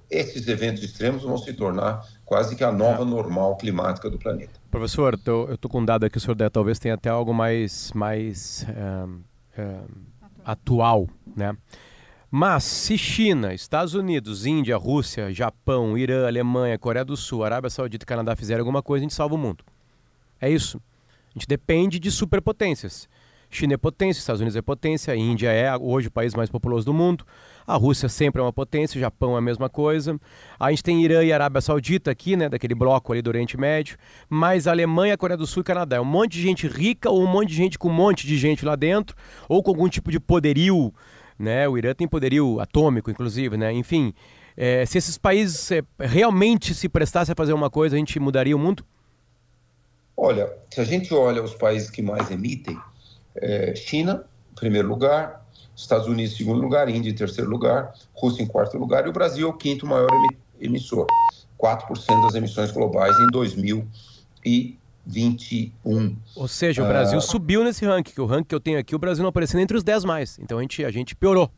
[0.10, 4.60] esses eventos extremos vão se tornar quase que a nova normal climática do planeta.
[4.71, 7.91] Professor, tô, eu estou com um dado aqui, o senhor talvez tenha até algo mais,
[7.93, 8.65] mais
[9.56, 9.80] é, é,
[10.43, 11.56] atual, né?
[12.32, 18.04] Mas se China, Estados Unidos, Índia, Rússia, Japão, Irã, Alemanha, Coreia do Sul, Arábia Saudita
[18.04, 19.63] e Canadá fizerem alguma coisa, a gente salva o mundo.
[20.39, 20.80] É isso.
[21.30, 23.10] A gente depende de superpotências.
[23.49, 26.93] China é potência, Estados Unidos é potência, Índia é hoje o país mais populoso do
[26.93, 27.25] mundo,
[27.65, 30.19] a Rússia sempre é uma potência, o Japão é a mesma coisa.
[30.59, 33.97] A gente tem Irã e Arábia Saudita aqui, né, daquele bloco ali do Oriente Médio,
[34.29, 35.97] mas Alemanha, Coreia do Sul e Canadá.
[35.97, 38.38] É um monte de gente rica ou um monte de gente com um monte de
[38.38, 39.15] gente lá dentro,
[39.47, 40.93] ou com algum tipo de poderio
[41.39, 41.67] né?
[41.69, 43.71] O Irã tem poderio atômico, inclusive, né?
[43.71, 44.13] Enfim,
[44.57, 48.55] é, se esses países é, realmente se prestassem a fazer uma coisa, a gente mudaria
[48.55, 48.83] o mundo?
[50.17, 52.77] Olha, se a gente olha os países que mais emitem,
[53.36, 58.44] é, China, em primeiro lugar, Estados Unidos em segundo lugar, Índia em terceiro lugar, Rússia
[58.44, 60.10] em quarto lugar e o Brasil é o quinto maior
[60.60, 61.08] emissor,
[61.58, 63.88] 4% das emissões globais em 2000
[64.46, 66.15] e 21.
[66.36, 68.94] Ou seja, o Brasil uh, subiu nesse ranking, que o ranking que eu tenho aqui,
[68.94, 70.38] o Brasil não aparecendo entre os 10 mais.
[70.39, 71.50] Então a gente, a gente piorou.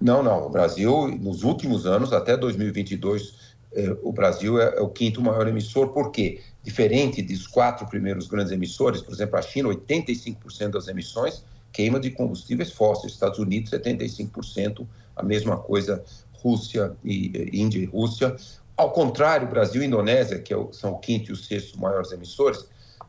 [0.00, 0.46] Não, não.
[0.46, 5.46] O Brasil, nos últimos anos, até 2022, eh, o Brasil é, é, o quinto maior
[5.46, 5.88] emissor.
[5.88, 6.40] Por quê?
[6.66, 12.10] Diferente dos quatro primeiros grandes emissores, por exemplo, a China, 85% das emissões queima de
[12.10, 13.12] combustíveis fósseis.
[13.12, 16.04] Estados Unidos, 75%, a mesma coisa
[16.42, 18.34] Rússia e Índia e Rússia.
[18.76, 22.64] Ao contrário, Brasil e Indonésia, que é são o quinto e o sexto maiores emissores,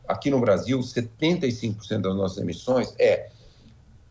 [0.06, 3.28] aqui no Brasil, 75% das nossas emissões é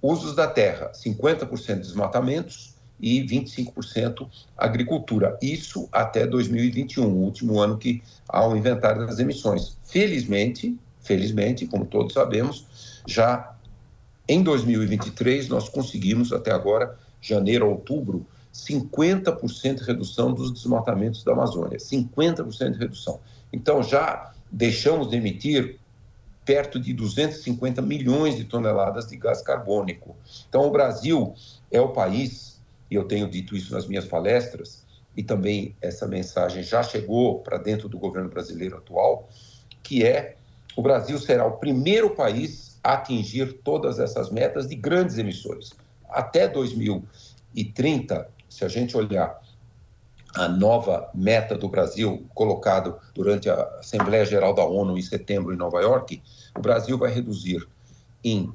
[0.01, 5.37] usos da terra, 50% desmatamentos e 25% agricultura.
[5.41, 9.77] Isso até 2021, o último ano que há o inventário das emissões.
[9.83, 13.55] Felizmente, felizmente, como todos sabemos, já
[14.27, 21.31] em 2023 nós conseguimos até agora, janeiro a outubro, 50% de redução dos desmatamentos da
[21.31, 23.19] Amazônia, 50% de redução.
[23.53, 25.79] Então já deixamos de emitir
[26.43, 30.15] perto de 250 milhões de toneladas de gás carbônico.
[30.47, 31.33] Então o Brasil
[31.69, 32.56] é o país,
[32.89, 37.57] e eu tenho dito isso nas minhas palestras, e também essa mensagem já chegou para
[37.57, 39.27] dentro do governo brasileiro atual,
[39.81, 40.35] que é
[40.75, 45.71] o Brasil será o primeiro país a atingir todas essas metas de grandes emissões.
[46.07, 49.41] Até 2030, se a gente olhar
[50.35, 55.57] a nova meta do Brasil, colocado durante a Assembleia Geral da ONU em setembro em
[55.57, 56.21] Nova York,
[56.55, 57.67] o Brasil vai reduzir
[58.23, 58.53] em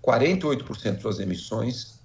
[0.00, 1.97] 48% suas emissões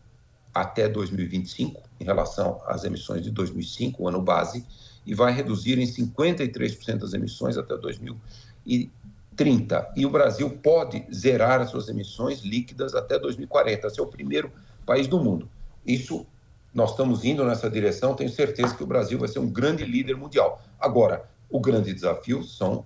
[0.54, 4.66] até 2025, em relação às emissões de 2005, o ano base,
[5.06, 9.94] e vai reduzir em 53% as emissões até 2030.
[9.96, 14.52] E o Brasil pode zerar as suas emissões líquidas até 2040, ser o primeiro
[14.86, 15.50] país do mundo.
[15.86, 16.26] Isso
[16.74, 20.16] nós estamos indo nessa direção, tenho certeza que o Brasil vai ser um grande líder
[20.16, 20.62] mundial.
[20.80, 22.86] Agora, o grande desafio são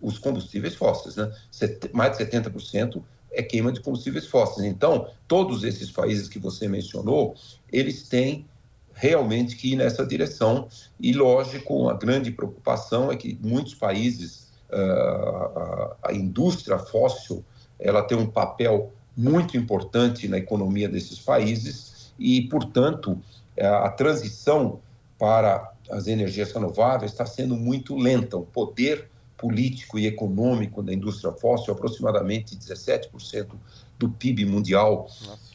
[0.00, 1.30] os combustíveis fósseis, né?
[1.92, 4.66] Mais de 70% é queima de combustíveis fósseis.
[4.66, 7.34] Então, todos esses países que você mencionou,
[7.72, 8.46] eles têm
[8.92, 10.68] realmente que ir nessa direção.
[10.98, 17.44] E, lógico, a grande preocupação é que muitos países, uh, a indústria fóssil,
[17.78, 23.18] ela tem um papel muito importante na economia desses países e, portanto,
[23.58, 24.80] a transição
[25.18, 28.36] para as energias renováveis está sendo muito lenta.
[28.36, 29.09] O poder
[29.40, 33.48] político e econômico da indústria fóssil, aproximadamente 17%
[33.98, 35.08] do PIB mundial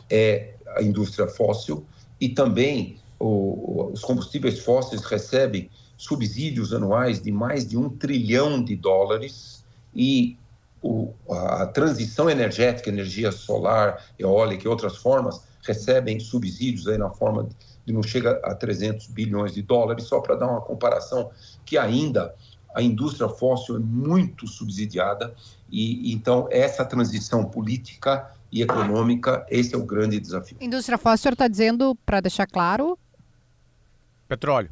[0.10, 1.86] é a indústria fóssil,
[2.20, 8.76] e também o, os combustíveis fósseis recebem subsídios anuais de mais de um trilhão de
[8.76, 10.38] dólares e
[10.82, 17.48] o, a transição energética, energia solar, eólica e outras formas, recebem subsídios aí na forma
[17.86, 21.30] de não chega a 300 bilhões de dólares, só para dar uma comparação
[21.64, 22.34] que ainda
[22.76, 25.34] a indústria fóssil é muito subsidiada
[25.72, 30.58] e então essa transição política e econômica, esse é o grande desafio.
[30.62, 32.98] Indústria fóssil está dizendo, para deixar claro?
[34.28, 34.70] Petróleo.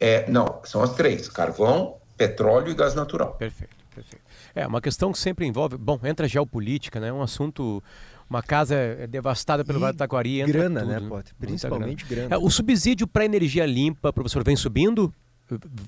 [0.00, 3.34] É, não, são as três: carvão, petróleo e gás natural.
[3.34, 4.24] Perfeito, perfeito.
[4.54, 5.76] É uma questão que sempre envolve.
[5.76, 7.08] Bom, entra geopolítica, né?
[7.08, 7.82] É um assunto.
[8.28, 10.40] Uma casa é devastada pelo Vale do Taquari.
[10.40, 11.34] Entra grana, tudo, né, Potter?
[11.38, 12.28] Principalmente grana.
[12.28, 12.42] grana.
[12.42, 15.12] É, o subsídio para energia limpa, professor, vem subindo?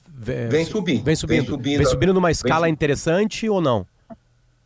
[0.08, 1.04] Vem subindo.
[1.04, 1.44] Vem subindo.
[1.44, 3.86] Vem subindo, vem subindo numa escala interessante ou não?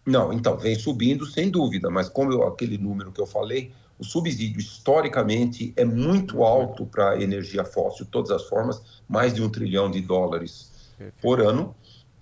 [0.04, 4.04] Não, então, vem subindo sem dúvida, mas como eu, aquele número que eu falei, o
[4.04, 9.48] subsídio historicamente é muito alto para energia fóssil, de todas as formas, mais de um
[9.48, 10.70] trilhão de dólares
[11.20, 11.74] por ano,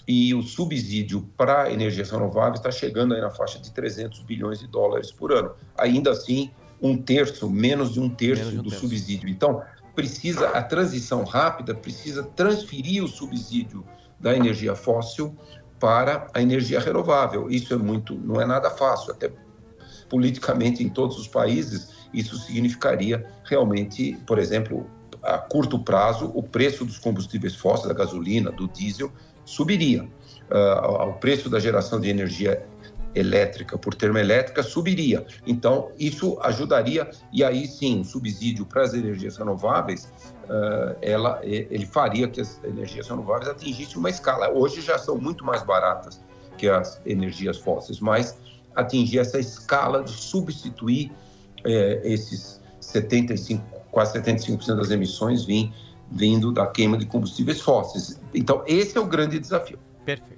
[0.07, 4.66] e o subsídio para energias renováveis está chegando aí na faixa de 300 bilhões de
[4.66, 5.52] dólares por ano.
[5.76, 6.50] Ainda assim,
[6.81, 8.81] um terço, menos de um terço um do terço.
[8.81, 9.28] subsídio.
[9.28, 9.62] Então,
[9.98, 13.84] precisa a transição rápida, precisa transferir o subsídio
[14.20, 15.37] da energia fóssil
[15.80, 17.50] para a energia renovável.
[17.50, 19.32] Isso é muito, não é nada fácil, até
[20.08, 24.88] politicamente em todos os países, isso significaria realmente, por exemplo,
[25.20, 29.11] a curto prazo, o preço dos combustíveis fósseis, da gasolina, do diesel,
[29.44, 30.04] subiria.
[30.48, 32.64] Uh, o preço da geração de energia
[33.14, 35.26] elétrica por termoelétrica subiria.
[35.46, 40.12] Então, isso ajudaria, e aí sim, o subsídio para as energias renováveis,
[40.44, 44.50] uh, ela, ele faria que as energias renováveis atingissem uma escala.
[44.50, 46.20] Hoje já são muito mais baratas
[46.56, 48.38] que as energias fósseis, mas
[48.74, 51.12] atingir essa escala de substituir
[51.64, 55.72] eh, esses 75, quase 75% das emissões vim,
[56.10, 58.20] vindo da queima de combustíveis fósseis.
[58.34, 59.78] Então, esse é o grande desafio.
[60.04, 60.38] Perfeito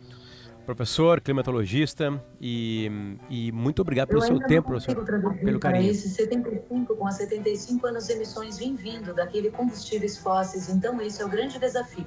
[0.64, 2.90] professor, climatologista, e,
[3.28, 5.04] e muito obrigado pelo seu tempo, professor,
[5.42, 5.90] pelo carinho.
[5.90, 11.24] Esse 75 com as 75 anos de emissões vindo daquele combustíveis fósseis, então esse é
[11.24, 12.06] o grande desafio.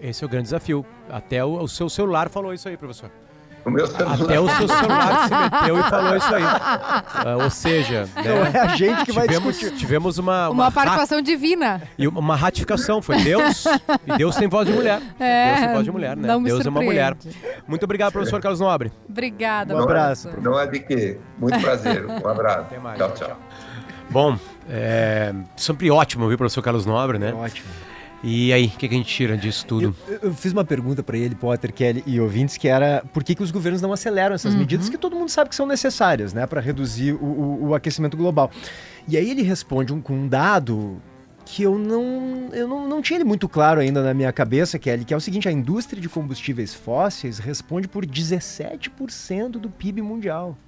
[0.00, 0.84] Esse é o grande desafio.
[1.08, 3.10] Até o, o seu celular falou isso aí, professor.
[3.64, 4.20] O meu celular.
[4.22, 6.42] Até o seu celular se meteu e falou isso aí.
[6.42, 9.76] Uh, ou seja, né, é a gente que vai tivemos, discutir.
[9.78, 10.48] Tivemos uma...
[10.48, 11.82] Uma, uma participação divina.
[11.98, 13.64] E uma ratificação, foi Deus.
[14.06, 15.00] e Deus tem voz de mulher.
[15.18, 16.28] É, Deus tem voz de mulher, né?
[16.28, 17.16] Não Deus é uma mulher.
[17.66, 18.90] Muito obrigado, professor Carlos Nobre.
[19.08, 19.74] Obrigada.
[19.76, 20.30] Um abraço.
[20.40, 21.18] Não é de quê?
[21.38, 22.06] Muito prazer.
[22.06, 22.60] Um abraço.
[22.60, 22.98] Até mais.
[22.98, 23.38] Tchau, tchau.
[24.08, 24.36] Bom,
[24.68, 27.30] é sempre ótimo ouvir o professor Carlos Nobre, né?
[27.30, 27.68] É ótimo.
[28.22, 29.96] E aí, o que, que, a gente tira disso tudo?
[30.06, 33.34] Eu, eu fiz uma pergunta para ele, Potter, Kelly e ouvintes, que era por que,
[33.34, 34.60] que os governos não aceleram essas uhum.
[34.60, 38.18] medidas que todo mundo sabe que são necessárias, né, para reduzir o, o, o, aquecimento
[38.18, 38.50] global.
[39.08, 41.00] E aí ele responde um, com um dado
[41.46, 45.06] que eu não, eu não, não tinha ele muito claro ainda na minha cabeça, Kelly,
[45.06, 50.58] que é o seguinte: a indústria de combustíveis fósseis responde por 17% do PIB mundial.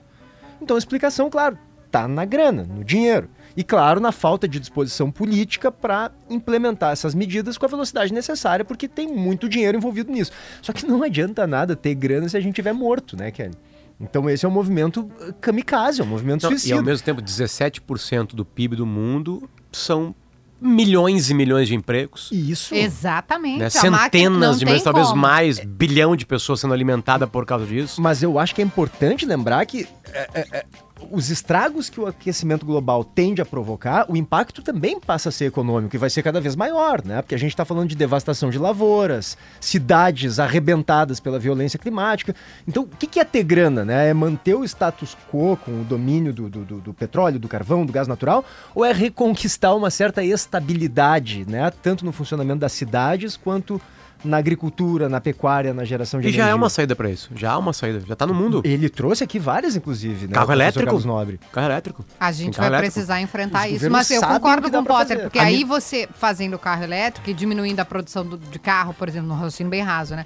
[0.60, 1.58] Então a explicação, claro,
[1.90, 3.28] tá na grana, no dinheiro.
[3.56, 8.64] E, claro, na falta de disposição política para implementar essas medidas com a velocidade necessária,
[8.64, 10.32] porque tem muito dinheiro envolvido nisso.
[10.60, 13.54] Só que não adianta nada ter grana se a gente tiver morto, né, Kelly?
[14.00, 16.74] Então esse é um movimento uh, kamikaze, é um movimento não, suicida.
[16.74, 20.14] E ao mesmo tempo, 17% do PIB do mundo são
[20.60, 22.30] milhões e milhões de empregos.
[22.32, 22.74] Isso.
[22.74, 23.58] Exatamente.
[23.58, 23.70] Né?
[23.70, 28.00] Centenas de milhões, talvez mais, bilhão de pessoas sendo alimentadas por causa disso.
[28.00, 30.64] Mas eu acho que é importante lembrar que é, é, é
[31.10, 35.46] os estragos que o aquecimento global tende a provocar, o impacto também passa a ser
[35.46, 37.22] econômico e vai ser cada vez maior, né?
[37.22, 42.34] Porque a gente está falando de devastação de lavouras, cidades arrebentadas pela violência climática.
[42.66, 44.10] Então, o que é ter grana, né?
[44.10, 47.92] É manter o status quo com o domínio do, do, do petróleo, do carvão, do
[47.92, 51.70] gás natural, ou é reconquistar uma certa estabilidade, né?
[51.82, 53.80] Tanto no funcionamento das cidades quanto
[54.24, 56.56] na agricultura, na pecuária, na geração de E já é energia.
[56.56, 57.30] uma saída pra isso.
[57.34, 58.00] Já é uma saída.
[58.06, 58.62] Já tá no mundo.
[58.64, 60.34] Ele trouxe aqui várias, inclusive, né?
[60.34, 60.84] Carro elétrico?
[60.86, 61.40] Carlos Nobre.
[61.52, 62.04] Carro elétrico.
[62.20, 62.92] A gente vai elétrico.
[62.92, 63.90] precisar enfrentar Os isso.
[63.90, 65.22] Mas eu concordo com o Potter, fazer.
[65.22, 68.94] porque A aí mi- você fazendo carro elétrico e diminuindo a produção do- de carro,
[68.94, 70.24] por exemplo, no raciocínio bem raso, né?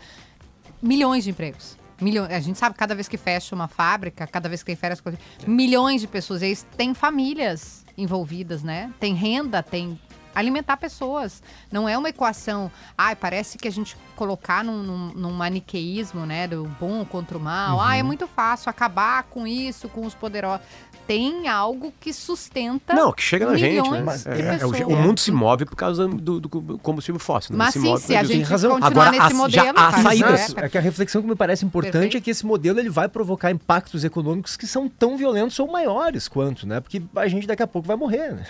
[0.83, 1.77] Milhões de empregos.
[2.01, 2.31] Milhões.
[2.31, 5.01] A gente sabe que cada vez que fecha uma fábrica, cada vez que tem férias,
[5.01, 6.43] coisas- milhões de pessoas.
[6.43, 8.91] E aí tem famílias envolvidas, né?
[9.01, 9.99] Tem renda, tem
[10.37, 11.43] alimentar pessoas.
[11.73, 12.71] Não é uma equação.
[12.97, 16.47] Ai, parece que a gente colocar num, num, num maniqueísmo, né?
[16.47, 17.81] Do bom contra o mal.
[17.81, 18.07] Ah, é Uhum.
[18.07, 20.65] muito fácil acabar com isso, com os poderosos.
[21.07, 22.93] Tem algo que sustenta.
[22.93, 24.01] Não, que chega na gente, né?
[24.01, 26.49] milhões É, de é, o, o mundo se move por causa do, do
[26.81, 27.53] combustível fóssil.
[27.53, 27.59] né?
[27.59, 28.73] Mas se sim, move se a gente razão.
[28.73, 30.55] continuar Agora, nesse já modelo, há saídas.
[30.57, 32.17] é- É que a reflexão que me parece importante Perfeito.
[32.17, 36.27] é que esse modelo ele vai provocar impactos econômicos que são tão violentos ou maiores
[36.27, 36.81] quanto, né?
[36.81, 38.45] Porque a gente daqui a pouco vai morrer, né?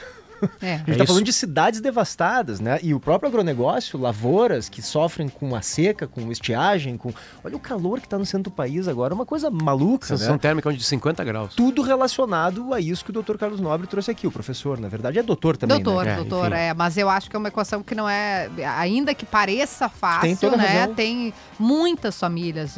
[0.60, 0.74] É.
[0.76, 1.06] A gente É está isso.
[1.06, 2.78] falando de cidades devastadas, né?
[2.82, 7.12] E o próprio agronegócio, lavouras que sofrem com a seca, com estiagem, com.
[7.44, 10.34] Olha o calor que está no centro do país agora, é uma coisa maluca, Sensação
[10.34, 10.38] né?
[10.38, 11.54] térmica de 50 graus.
[11.54, 13.36] Tudo relacionado a isso que o Dr.
[13.36, 16.12] Carlos Nobre trouxe aqui, o professor, na verdade é doutor também, doutor, né?
[16.12, 16.56] É, doutor, enfim.
[16.56, 20.36] é, mas eu acho que é uma equação que não é, ainda que pareça fácil,
[20.36, 20.56] Tem né?
[20.66, 20.94] razão.
[20.94, 22.76] Tem muitas famílias,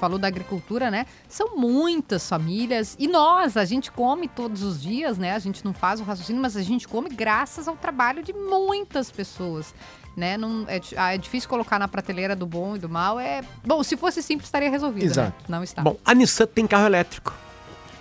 [0.00, 1.06] falou da agricultura, né?
[1.28, 5.34] São muitas famílias e nós, a gente come todos os dias, né?
[5.34, 9.10] A gente não faz o raciocínio, mas a gente come graças ao trabalho de muitas
[9.10, 9.74] pessoas.
[10.16, 10.36] Né?
[10.36, 13.18] Não, é, ah, é difícil colocar na prateleira do bom e do mal.
[13.18, 15.06] É Bom, se fosse simples, estaria resolvido.
[15.06, 15.10] né?
[15.10, 15.44] Exato.
[15.48, 15.82] Não está.
[15.82, 17.34] Bom, a Nissan tem carro elétrico.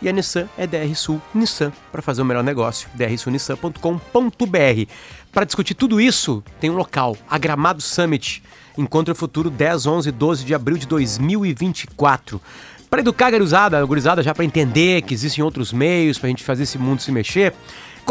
[0.02, 2.90] E a Nissan é DR Sul Nissan para fazer o melhor negócio.
[2.96, 4.92] drsulnissan.com.br.
[5.32, 8.44] Para discutir tudo isso, tem um local, a Gramado Summit.
[8.78, 12.42] Encontro Futuro 10, 11 e 12 de abril de 2024.
[12.90, 16.30] Para educar a gurizada, a gurizada já para entender que existem outros meios para a
[16.30, 17.54] gente fazer esse mundo se mexer,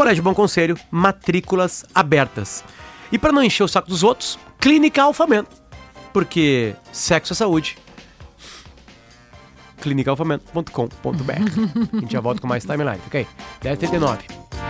[0.01, 2.65] Colégio Bom Conselho, matrículas abertas.
[3.13, 5.45] E para não encher o saco dos outros, Clínica Alfamen.
[6.11, 7.77] Porque sexo é saúde,
[9.79, 11.93] clinicalfamento.com.br.
[11.93, 12.99] A gente já volta com mais timeline.
[13.13, 13.27] Aí.
[13.63, 14.70] 10h39.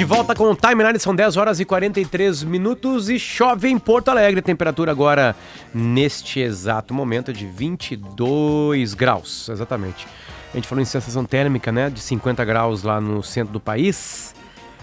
[0.00, 4.08] De volta com o Timeline, são 10 horas e 43 minutos e chove em Porto
[4.08, 4.40] Alegre.
[4.40, 5.36] Temperatura agora,
[5.74, 10.06] neste exato momento, de 22 graus, exatamente.
[10.54, 14.34] A gente falou em sensação térmica, né, de 50 graus lá no centro do país.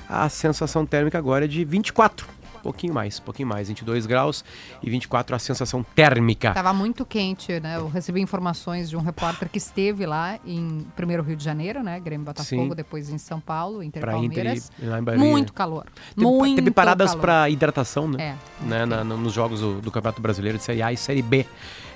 [0.07, 2.27] A sensação térmica agora é de 24,
[2.67, 4.43] pouquinho mais, pouquinho mais, 22 graus
[4.83, 6.53] e 24 a sensação térmica.
[6.53, 7.77] Tava muito quente, né?
[7.77, 11.97] Eu recebi informações de um repórter que esteve lá em primeiro Rio de Janeiro, né?
[11.99, 12.75] Grêmio Botafogo, Sim.
[12.75, 14.71] depois em São Paulo, Inter Pra Inter Palmeiras.
[14.77, 15.17] e lá em Bahia.
[15.19, 15.85] Muito calor.
[16.13, 18.35] Teve, muito teve paradas para hidratação, né?
[18.61, 18.65] É.
[18.65, 21.45] né, na- no- nos jogos do, do Campeonato Brasileiro de Série A e Série B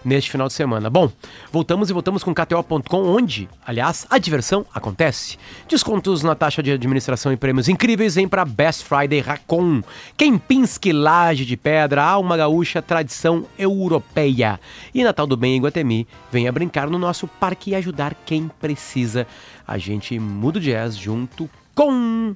[0.03, 0.89] neste final de semana.
[0.89, 1.11] Bom,
[1.51, 5.37] voltamos e voltamos com KTO.com, onde, aliás, a diversão acontece.
[5.67, 9.83] Descontos na taxa de administração e prêmios incríveis vem para Best Friday Racon.
[10.17, 14.59] Kempinski Laje de Pedra, alma gaúcha, tradição europeia.
[14.93, 19.27] E Natal do Bem em Guatemi, venha brincar no nosso parque e ajudar quem precisa.
[19.67, 22.35] A gente muda o jazz junto com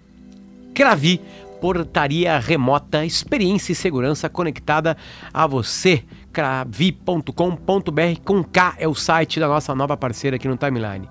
[0.73, 1.21] Cravi,
[1.61, 4.97] portaria remota, experiência e segurança conectada
[5.33, 6.03] a você.
[6.35, 7.31] Cravi.com.br
[8.25, 11.07] com K é o site da nossa nova parceira aqui no Timeline.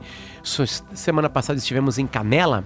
[0.92, 2.62] Semana passada estivemos em Canela.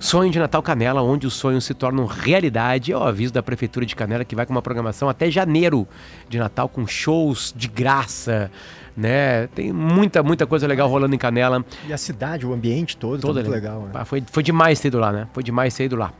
[0.00, 2.92] Sonho de Natal Canela, onde os sonhos se tornam realidade.
[2.92, 5.86] É o aviso da Prefeitura de Canela que vai com uma programação até janeiro
[6.30, 8.50] de Natal com shows de graça,
[8.96, 9.48] né?
[9.48, 11.62] Tem muita, muita coisa legal rolando em Canela.
[11.86, 13.82] E a cidade, o ambiente todo, Todo tá muito legal.
[13.82, 13.90] Né?
[13.92, 15.28] Pá, Foi, foi demais ter ido lá, né?
[15.34, 16.10] Foi demais ter ido lá.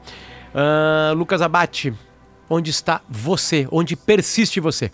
[0.55, 1.95] Ah, Lucas Abate,
[2.51, 3.67] onde está você?
[3.73, 4.91] Onde persiste você?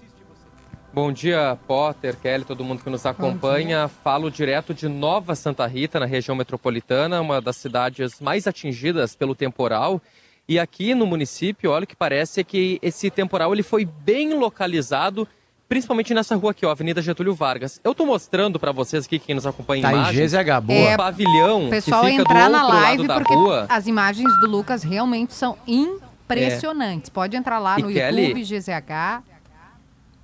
[0.95, 3.89] Bom dia, Potter, Kelly, todo mundo que nos acompanha.
[3.89, 9.35] Falo direto de Nova Santa Rita, na região metropolitana, uma das cidades mais atingidas pelo
[9.35, 10.01] temporal.
[10.49, 15.27] E aqui no município, olha o que parece que esse temporal ele foi bem localizado,
[15.69, 17.81] principalmente nessa rua aqui, ó, Avenida Getúlio Vargas.
[17.83, 20.79] Eu tô mostrando para vocês aqui, quem nos acompanha em Tá em imagens, GZH, boa.
[20.79, 23.35] É, o pavilhão O pessoal que fica entrar do na outro live lado da porque
[23.35, 23.67] rua.
[23.69, 27.11] as imagens do Lucas realmente são impressionantes.
[27.11, 29.34] Pode entrar lá E no Kelly- YouTube, GZH.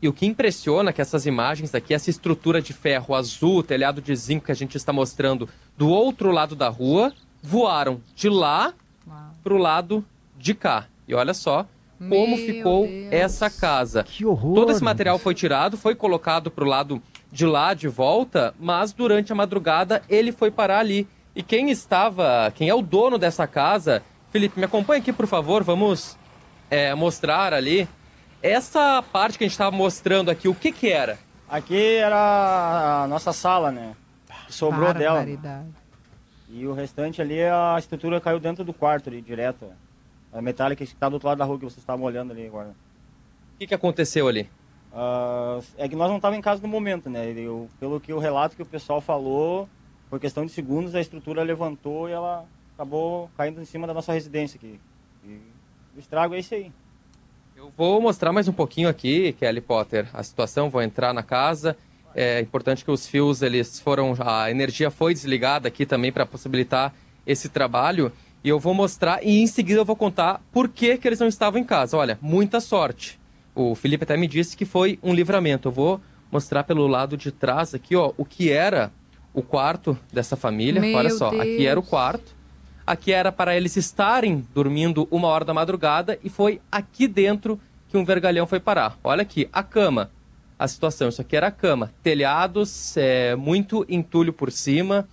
[0.02, 4.00] E o que impressiona é que essas imagens aqui, essa estrutura de ferro azul, telhado
[4.00, 8.72] de zinco que a gente está mostrando do outro lado da rua, voaram de lá
[9.42, 10.04] para o lado
[10.38, 10.86] de cá.
[11.06, 11.66] E olha só
[11.98, 13.12] como Meu ficou Deus.
[13.12, 14.05] essa casa.
[14.05, 14.55] Que horror!
[14.55, 18.92] Todo esse material foi tirado, foi colocado para o lado de lá de volta, mas
[18.92, 21.07] durante a madrugada ele foi parar ali.
[21.36, 25.62] E quem estava, quem é o dono dessa casa, Felipe, me acompanha aqui, por favor,
[25.62, 26.16] vamos
[26.70, 27.86] é, mostrar ali.
[28.43, 31.18] Essa parte que a gente estava mostrando aqui, o que que era?
[31.49, 33.95] Aqui era a nossa sala, né?
[34.49, 35.26] Sobrou dela.
[36.49, 39.66] E o restante ali, a estrutura caiu dentro do quarto ali, direto.
[40.32, 42.68] A metálica que está do outro lado da rua que vocês estavam olhando ali agora.
[43.55, 44.49] O que, que aconteceu ali?
[44.93, 47.30] Ah, é que nós não estávamos em casa no momento, né?
[47.36, 49.68] Eu, pelo que o relato que o pessoal falou,
[50.09, 54.12] por questão de segundos, a estrutura levantou e ela acabou caindo em cima da nossa
[54.12, 54.80] residência aqui.
[55.24, 55.41] E
[55.95, 56.72] o estrago é esse aí.
[57.61, 60.70] Eu vou mostrar mais um pouquinho aqui, Kelly Potter, a situação.
[60.70, 61.76] Vou entrar na casa.
[62.14, 64.14] É importante que os fios, eles foram.
[64.18, 66.94] A energia foi desligada aqui também para possibilitar
[67.26, 68.11] esse trabalho.
[68.42, 71.28] E eu vou mostrar e em seguida eu vou contar por que, que eles não
[71.28, 71.98] estavam em casa.
[71.98, 73.20] Olha, muita sorte.
[73.54, 75.68] O Felipe até me disse que foi um livramento.
[75.68, 76.00] Eu vou
[76.32, 78.90] mostrar pelo lado de trás aqui, ó, o que era
[79.34, 80.80] o quarto dessa família.
[80.80, 82.39] Meu Olha só, aqui era o Deus.
[82.91, 87.97] Aqui era para eles estarem dormindo uma hora da madrugada e foi aqui dentro que
[87.97, 88.99] um vergalhão foi parar.
[89.05, 90.11] Olha aqui, a cama.
[90.59, 91.93] A situação, isso aqui era a cama.
[92.03, 95.09] Telhados, é, muito entulho por cima,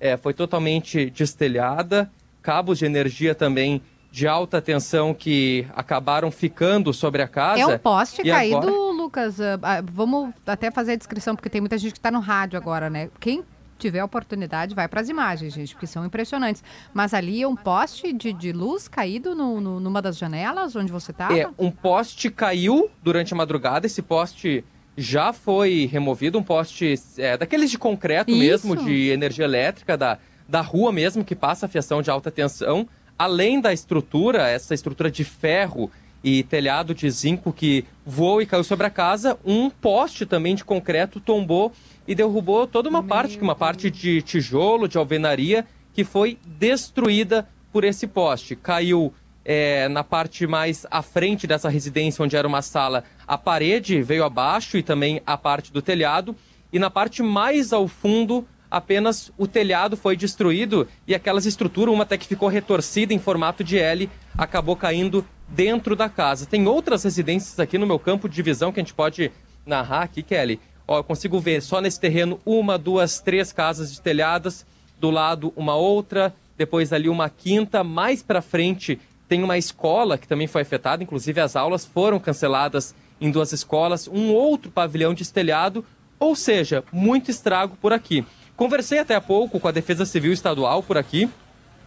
[0.00, 2.10] é, foi totalmente destelhada.
[2.40, 7.60] Cabos de energia também de alta tensão que acabaram ficando sobre a casa.
[7.60, 9.38] É um poste caído, agora- Lucas.
[9.38, 12.56] ah, ah, vamos até fazer a descrição, porque tem muita gente que está no rádio
[12.58, 13.10] agora, né?
[13.20, 13.44] Quem
[13.78, 16.62] tiver a oportunidade, vai para as imagens, gente, porque são impressionantes.
[16.92, 20.90] Mas ali é um poste de, de luz caído no, no- numa das janelas onde
[20.92, 21.38] você estava?
[21.38, 23.86] É, um poste caiu durante a madrugada.
[23.86, 24.64] Esse poste
[24.96, 26.38] já foi removido.
[26.38, 28.38] Um poste é, daqueles de concreto Isso.
[28.38, 30.18] mesmo, de energia elétrica, da,
[30.48, 32.88] da rua mesmo, que passa a fiação de alta tensão.
[33.16, 35.90] Além da estrutura, essa estrutura de ferro
[36.22, 40.64] e telhado de zinco que voou e caiu sobre a casa, um poste também de
[40.64, 41.72] concreto tombou
[42.08, 47.84] e derrubou toda uma parte, uma parte de tijolo, de alvenaria, que foi destruída por
[47.84, 48.56] esse poste.
[48.56, 49.12] Caiu
[49.44, 54.24] é, na parte mais à frente dessa residência, onde era uma sala, a parede veio
[54.24, 56.34] abaixo e também a parte do telhado.
[56.72, 62.04] E na parte mais ao fundo, apenas o telhado foi destruído e aquelas estruturas, uma
[62.04, 66.46] até que ficou retorcida em formato de L, acabou caindo dentro da casa.
[66.46, 69.30] Tem outras residências aqui no meu campo de divisão que a gente pode
[69.68, 70.58] narrar aqui, Kelly.
[70.90, 74.64] Ó, eu consigo ver só nesse terreno uma, duas, três casas de telhadas,
[74.98, 80.26] do lado uma outra, depois ali uma quinta, mais para frente tem uma escola que
[80.26, 85.22] também foi afetada, inclusive as aulas foram canceladas em duas escolas, um outro pavilhão de
[85.22, 85.84] estelhado,
[86.18, 88.24] ou seja, muito estrago por aqui.
[88.56, 91.28] Conversei até há pouco com a Defesa Civil Estadual por aqui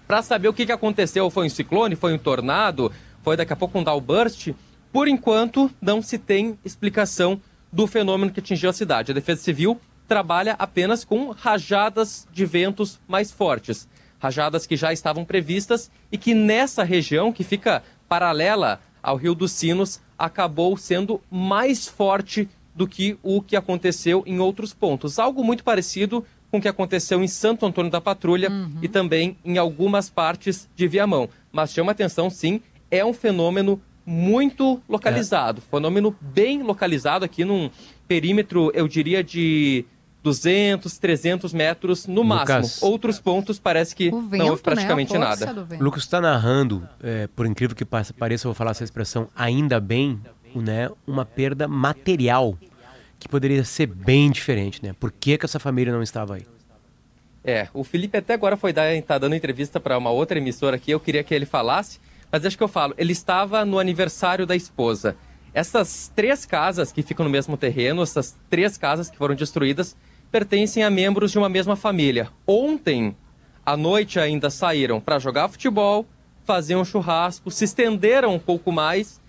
[0.07, 1.29] para saber o que, que aconteceu.
[1.31, 2.91] Foi um ciclone, foi um tornado,
[3.23, 4.49] foi daqui a pouco um downburst.
[4.93, 7.41] Por enquanto, não se tem explicação
[7.71, 9.11] do fenômeno que atingiu a cidade.
[9.11, 13.87] A Defesa Civil trabalha apenas com rajadas de ventos mais fortes.
[14.19, 19.51] Rajadas que já estavam previstas e que nessa região, que fica paralela ao Rio dos
[19.51, 25.17] Sinos, acabou sendo mais forte do que o que aconteceu em outros pontos.
[25.17, 28.49] Algo muito parecido com o que aconteceu em Santo Antônio da Patrulha
[28.81, 31.29] e também em algumas partes de Viamão.
[31.51, 32.61] Mas chama atenção, sim,
[32.91, 33.81] é um fenômeno
[34.11, 35.61] muito localizado.
[35.61, 37.69] Fenômeno bem localizado aqui num
[38.07, 39.85] perímetro, eu diria, de
[40.21, 42.47] 200, 300 metros no Lucas.
[42.47, 42.91] máximo.
[42.91, 45.19] Outros pontos parece que O não vento, houve praticamente né?
[45.19, 45.63] Nada.
[45.63, 45.83] vento.
[45.83, 50.19] Lucas está narrando, é, por incrível que pareça, eu vou falar essa expressão, ainda bem,
[50.53, 52.57] né, uma perda material
[53.17, 54.93] que poderia ser bem diferente, né?
[54.99, 56.45] Por que, que essa família não estava aí?
[57.43, 60.91] É, o Felipe até agora foi dar, tá dando entrevista para uma outra emissora aqui,
[60.91, 61.99] eu queria que ele falasse,
[62.31, 65.17] mas acho que eu falo, ele estava no aniversário da esposa.
[65.53, 69.97] Essas três casas que ficam no mesmo terreno, essas três casas que foram destruídas,
[70.31, 72.29] pertencem a membros de uma mesma família.
[72.47, 73.15] Ontem,
[73.65, 76.05] à noite ainda saíram para jogar futebol,
[76.45, 79.19] fazer um churrasco, se estenderam um pouco mais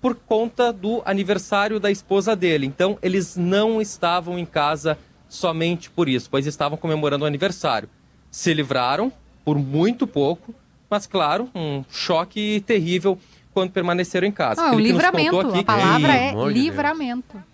[0.00, 2.66] por conta do aniversário da esposa dele.
[2.66, 4.98] Então, eles não estavam em casa
[5.28, 7.88] somente por isso, pois estavam comemorando o aniversário.
[8.30, 9.12] Se livraram
[9.44, 10.54] por muito pouco,
[10.90, 13.16] mas claro, um choque terrível
[13.54, 14.60] quando permaneceram em casa.
[14.62, 15.40] Ah, um nos livramento.
[15.40, 16.52] aqui A palavra Pelo é Deus.
[16.52, 17.50] livramento.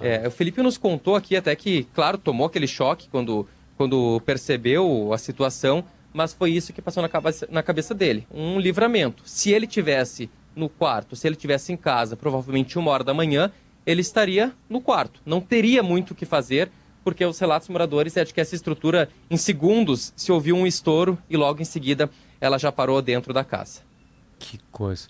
[0.00, 3.46] É, o Felipe nos contou aqui até que, claro, tomou aquele choque quando,
[3.76, 8.26] quando percebeu a situação, mas foi isso que passou na cabeça, na cabeça dele.
[8.32, 9.22] Um livramento.
[9.24, 13.50] Se ele tivesse no quarto, se ele tivesse em casa, provavelmente uma hora da manhã,
[13.86, 15.20] ele estaria no quarto.
[15.24, 16.70] Não teria muito o que fazer,
[17.04, 20.66] porque os relatos dos moradores é de que essa estrutura, em segundos, se ouviu um
[20.66, 22.10] estouro e logo em seguida
[22.40, 23.80] ela já parou dentro da casa.
[24.38, 25.08] Que coisa.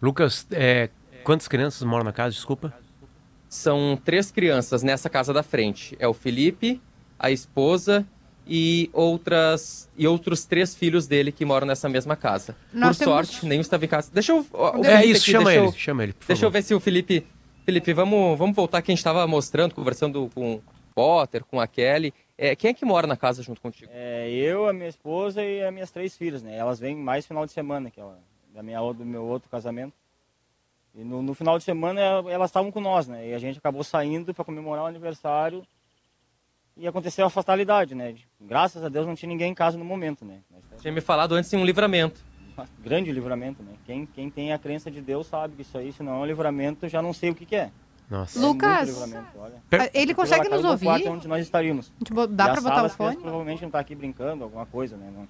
[0.00, 0.90] Lucas, é,
[1.24, 2.34] quantas crianças moram na casa?
[2.34, 2.72] Desculpa.
[3.48, 5.96] São três crianças nessa casa da frente.
[5.98, 6.80] É o Felipe,
[7.18, 8.06] a esposa
[8.46, 12.54] e outras e outros três filhos dele que moram nessa mesma casa.
[12.72, 14.10] Nós Por temos- sorte, nenhum estava em casa.
[14.12, 14.46] Deixa eu.
[14.52, 16.52] o É Felipe isso, aqui, chama deixa ele, eu- chama ele, por Deixa eu favor.
[16.52, 17.26] ver se o Felipe.
[17.64, 20.60] Felipe, vamos, vamos voltar que a gente estava mostrando, conversando com,
[20.96, 22.14] Potter, com a Kelly.
[22.38, 23.90] É, quem é que mora na casa junto contigo?
[23.94, 26.56] É, eu, a minha esposa e as minhas três filhas, né?
[26.56, 28.18] Elas vêm mais final de semana, que ela,
[28.54, 29.92] da minha, do meu outro casamento.
[30.94, 33.28] E no, no final de semana ela- elas estavam com nós, né?
[33.28, 35.62] E a gente acabou saindo para comemorar o aniversário
[36.78, 38.14] e aconteceu a fatalidade, né?
[38.40, 40.40] Graças a Deus não tinha ninguém em casa no momento, né?
[40.50, 42.24] Mas Tinha me falado antes em um livramento.
[42.58, 43.74] um grande livramento, né?
[43.84, 46.24] Quem, quem tem a crença de Deus sabe que isso aí, se não é um
[46.26, 47.70] livramento, já não sei o que, que é.
[48.08, 48.38] Nossa.
[48.38, 49.12] É Lucas.
[49.72, 51.08] Ah, Ele consegue nos no quarto ouvir?
[51.08, 51.90] onde nós estaríamos.
[52.04, 53.16] Tipo, dá E pra a botar o fone?
[53.16, 55.10] Provavelmente não tá aqui brincando, alguma coisa, né?
[55.14, 55.26] Não-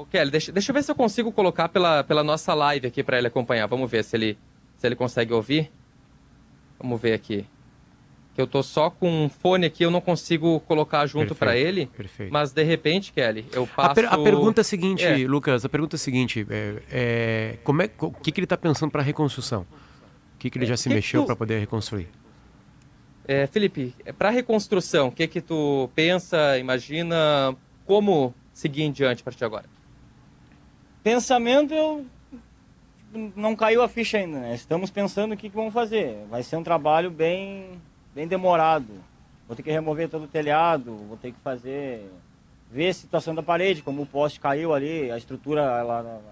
[0.00, 3.02] Ô, Kelly, deixa, deixa eu ver se eu consigo colocar pela, pela nossa live aqui
[3.02, 3.66] para ele acompanhar.
[3.66, 4.36] Vamos ver se ele,
[4.76, 5.70] se ele consegue ouvir.
[6.78, 7.46] Vamos ver aqui.
[8.34, 11.56] Que eu tô só com um fone aqui, eu não consigo colocar junto Perfeito, para
[11.56, 11.86] ele.
[11.86, 12.32] Perfeito.
[12.32, 13.94] Mas de repente, Kelly, eu A, passo.
[13.94, 15.16] per- a pergunta é a seguinte, É.
[15.26, 18.56] Lucas, a pergunta é a seguinte, é, é, como é, o que, que ele está
[18.56, 19.66] pensando para a reconstrução?
[20.38, 22.06] O que, que ele já se que mexeu tu- para poder reconstruir?
[23.26, 29.24] É, Felipe, para reconstrução, o que que tu pensa, imagina, como seguir em diante a
[29.24, 29.64] partir de agora?
[31.02, 32.06] Pensamento, eu
[33.34, 34.54] não caiu a ficha ainda, né?
[34.54, 36.24] Estamos pensando o que, que vamos fazer.
[36.30, 37.80] Vai ser um trabalho bem,
[38.14, 38.92] bem demorado.
[39.48, 42.08] Vou ter que remover todo o telhado, vou ter que fazer
[42.70, 46.22] ver a situação da parede, como o poste caiu ali, a estrutura ela, ela,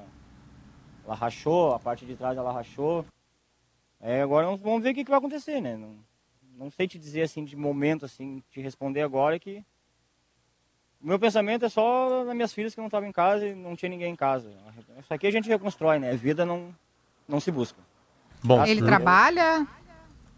[1.05, 3.05] ela rachou, a parte de trás ela rachou.
[4.01, 5.77] É, agora vamos ver o que, que vai acontecer, né?
[5.77, 5.97] Não,
[6.57, 9.65] não sei te dizer assim de momento assim, te responder agora que
[11.01, 13.77] o meu pensamento é só nas minhas filhas que não estavam em casa e não
[13.77, 14.51] tinha ninguém em casa.
[14.99, 16.15] Isso aqui a gente reconstrói, né?
[16.17, 16.75] Vida não,
[17.29, 17.79] não se busca.
[18.43, 19.67] Bom, Acho Ele que trabalha?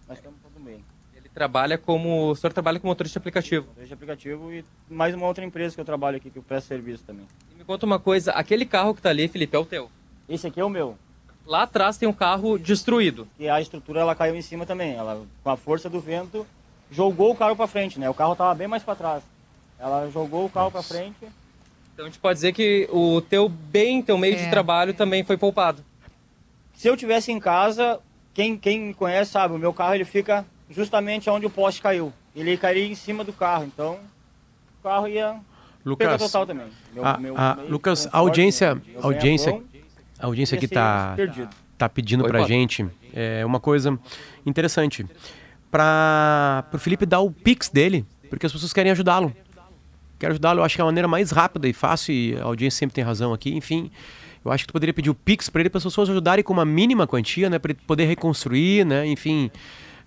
[0.06, 0.84] Nós estamos todo bem.
[1.14, 2.30] Ele trabalha como.
[2.30, 3.68] O senhor trabalha como motorista de aplicativo.
[3.76, 7.04] Desde aplicativo e mais uma outra empresa que eu trabalho aqui, que eu presto serviço
[7.04, 7.26] também.
[7.52, 9.90] E me conta uma coisa, aquele carro que tá ali, Felipe, é o teu.
[10.28, 10.98] Esse aqui é o meu.
[11.48, 13.26] Lá atrás tem um carro destruído.
[13.38, 14.92] E a estrutura ela caiu em cima também.
[14.94, 16.46] Ela, com a força do vento,
[16.90, 18.08] jogou o carro para frente, né?
[18.10, 19.22] O carro tava bem mais para trás.
[19.78, 21.16] Ela jogou o carro para frente.
[21.94, 24.44] Então a gente pode dizer que o teu bem, teu meio É.
[24.44, 25.82] de trabalho também foi poupado.
[26.74, 27.98] Se eu tivesse em casa,
[28.34, 32.12] quem, quem me conhece sabe, o meu carro ele fica justamente onde o poste caiu.
[32.36, 33.98] Ele cairia em cima do carro, então
[34.78, 35.34] o carro ia
[35.84, 36.66] Lucas, total também.
[36.92, 39.60] Meu- a- meu a- Lucas, a audiência- né, audiência-
[40.18, 41.48] a audiência ia aqui ser tá, perdido.
[41.76, 42.56] tá pedindo pra Potter.
[42.56, 43.98] gente é, uma coisa
[44.44, 45.06] interessante.
[45.70, 49.34] Para o Felipe dar o pix dele, porque as pessoas querem ajudá-lo.
[50.18, 52.78] Quero ajudá-lo, eu acho que é a maneira mais rápida e fácil, e a audiência
[52.78, 53.90] sempre tem razão aqui, enfim.
[54.44, 56.52] Eu acho que tu poderia pedir o Pix para ele, para as pessoas ajudarem com
[56.52, 57.58] uma mínima quantia, né?
[57.58, 59.06] Para ele poder reconstruir, né?
[59.06, 59.50] Enfim.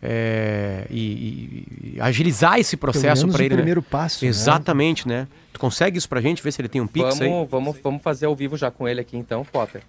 [0.03, 3.49] é, e, e- e agilizar esse processo para o ele.
[3.49, 3.55] né?
[3.57, 4.29] primeiro passo, né?
[4.29, 5.27] Exatamente, né?
[5.53, 7.29] Tu consegue isso pra gente, ver se ele tem um Pix aí?
[7.29, 9.83] Vamos, vamos, vamos fazer ao vivo já com ele aqui então, Potter.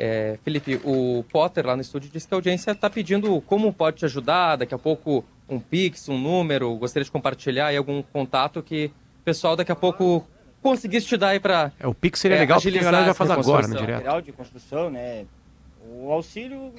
[0.00, 3.96] É, Felipe, o Potter lá no estúdio disse que a audiência está pedindo como pode
[3.96, 8.62] te ajudar, daqui a pouco um Pix, um número, gostaria de compartilhar aí algum contato
[8.62, 10.24] que o pessoal daqui a pouco
[10.62, 13.14] conseguisse te dar aí para É, o Pix seria É, legal porque a galera já
[13.14, 13.74] faz agora, né?
[13.74, 13.96] Direto.
[13.96, 15.26] material de construção, né?
[15.84, 16.72] O auxílio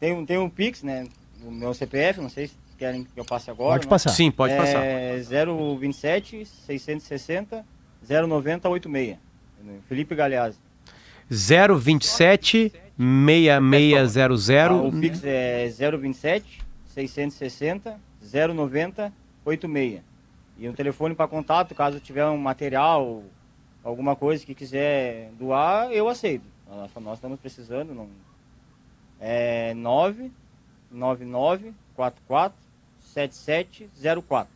[0.00, 1.06] tem um, tem um Pix, né?
[1.44, 3.74] O meu CPF, não sei se querem que eu passe agora.
[3.74, 3.90] Pode né?
[3.90, 4.10] passar.
[4.10, 4.82] Sim, pode passar.
[4.82, 7.64] É 027 660
[8.08, 9.18] 090 86.
[9.88, 10.58] Felipe Galeazzi.
[11.30, 18.00] 027 6600 Ah, o Pix é 027 660
[18.54, 19.12] 090
[19.44, 20.02] 86.
[20.58, 23.22] E um telefone para contato, caso tiver um material,
[23.84, 26.44] alguma coisa que quiser doar, eu aceito.
[26.68, 27.94] Nós, nós estamos precisando.
[27.94, 28.08] Não...
[29.20, 32.58] É 999 44
[33.00, 34.52] 7704.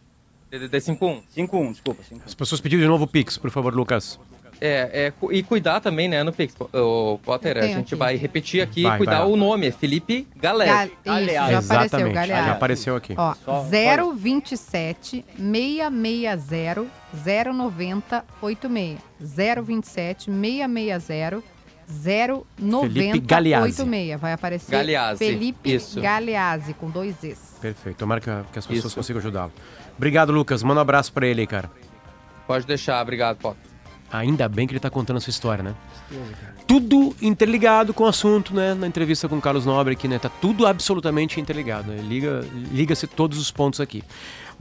[0.51, 1.23] DDD 51.
[1.31, 2.03] 51, desculpa.
[2.03, 2.27] 51.
[2.27, 4.21] As pessoas pediram de novo o Pix, por favor, Lucas.
[4.65, 6.55] É, é, e cuidar também, né, no Pix.
[6.73, 7.95] O Potter, a gente aqui.
[7.97, 9.67] vai repetir aqui Vai, cuidar vai o nome.
[9.67, 10.67] É Felipe Galé.
[11.05, 11.21] Gal...
[11.21, 12.47] Isso, já apareceu, galera.
[12.47, 13.15] já apareceu aqui.
[13.17, 13.67] Ó, Só-
[14.15, 16.87] 027 660
[17.53, 19.01] 090 86.
[19.21, 21.43] 027 660
[22.57, 23.83] 090 Galeazzi.
[23.83, 24.21] 86.
[24.21, 26.01] Vai aparecer Galeazzi, Felipe isso.
[26.01, 27.59] Galeazzi, com dois Es.
[27.61, 27.97] Perfeito.
[27.97, 28.95] Tomara que, que as pessoas Isso.
[28.95, 29.53] consigam ajudá-lo.
[29.97, 30.63] Obrigado, Lucas.
[30.63, 31.69] Manda um abraço pra ele aí, cara.
[32.47, 33.72] Pode deixar, obrigado, Potter.
[34.13, 35.75] Ainda bem que ele tá contando a sua história, né?
[36.67, 38.75] Tudo interligado com o assunto, né?
[38.75, 40.19] Na entrevista com o Carlos Nobre aqui, né?
[40.19, 41.91] Tá tudo absolutamente interligado.
[41.91, 42.03] Né?
[42.03, 44.05] Liga, liga-se todos os pontos aqui.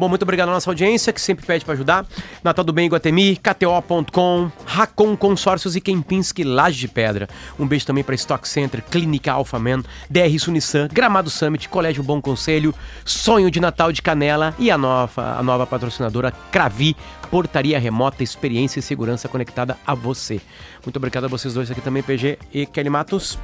[0.02, 2.08] Bom, muito obrigado à nossa audiência, que sempre pede pra ajudar.
[2.43, 7.30] Natal do Bem Iguatemi, KTO.com, Racon Consórcios e Kempinski Laje de Pedra.
[7.60, 12.20] Um beijo também pra Stock Center, Clínica Alpha Man, DR Sunissan, Gramado Summit, Colégio Bom
[12.20, 12.74] Conselho,
[13.06, 16.97] Sonho de Natal de Canela e a nova, a nova patrocinadora Cravi,
[17.30, 20.41] Portaria Remota, Experiência e Segurança conectada a você.
[20.84, 23.38] Muito obrigado a vocês dois aqui também, PG e Kelly Matos.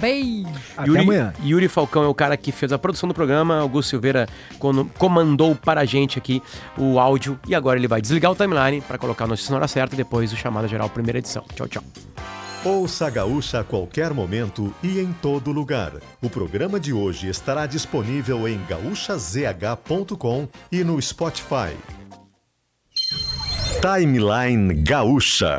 [0.00, 0.48] Beijo.
[0.76, 1.32] Até Yuri, amanhã.
[1.44, 3.58] Yuri Falcão é o cara que fez a produção do programa.
[3.58, 4.28] Augusto Silveira
[4.98, 6.42] comandou para a gente aqui
[6.76, 7.38] o áudio.
[7.46, 9.96] E agora ele vai desligar o timeline para colocar a notícia na hora certa e
[9.96, 11.44] depois o Chamada Geral, primeira edição.
[11.54, 11.84] Tchau, tchau.
[12.64, 15.94] Ouça a Gaúcha a qualquer momento e em todo lugar.
[16.22, 21.76] O programa de hoje estará disponível em gaúchazh.com e no Spotify.
[23.80, 25.58] Timeline Gaúcha.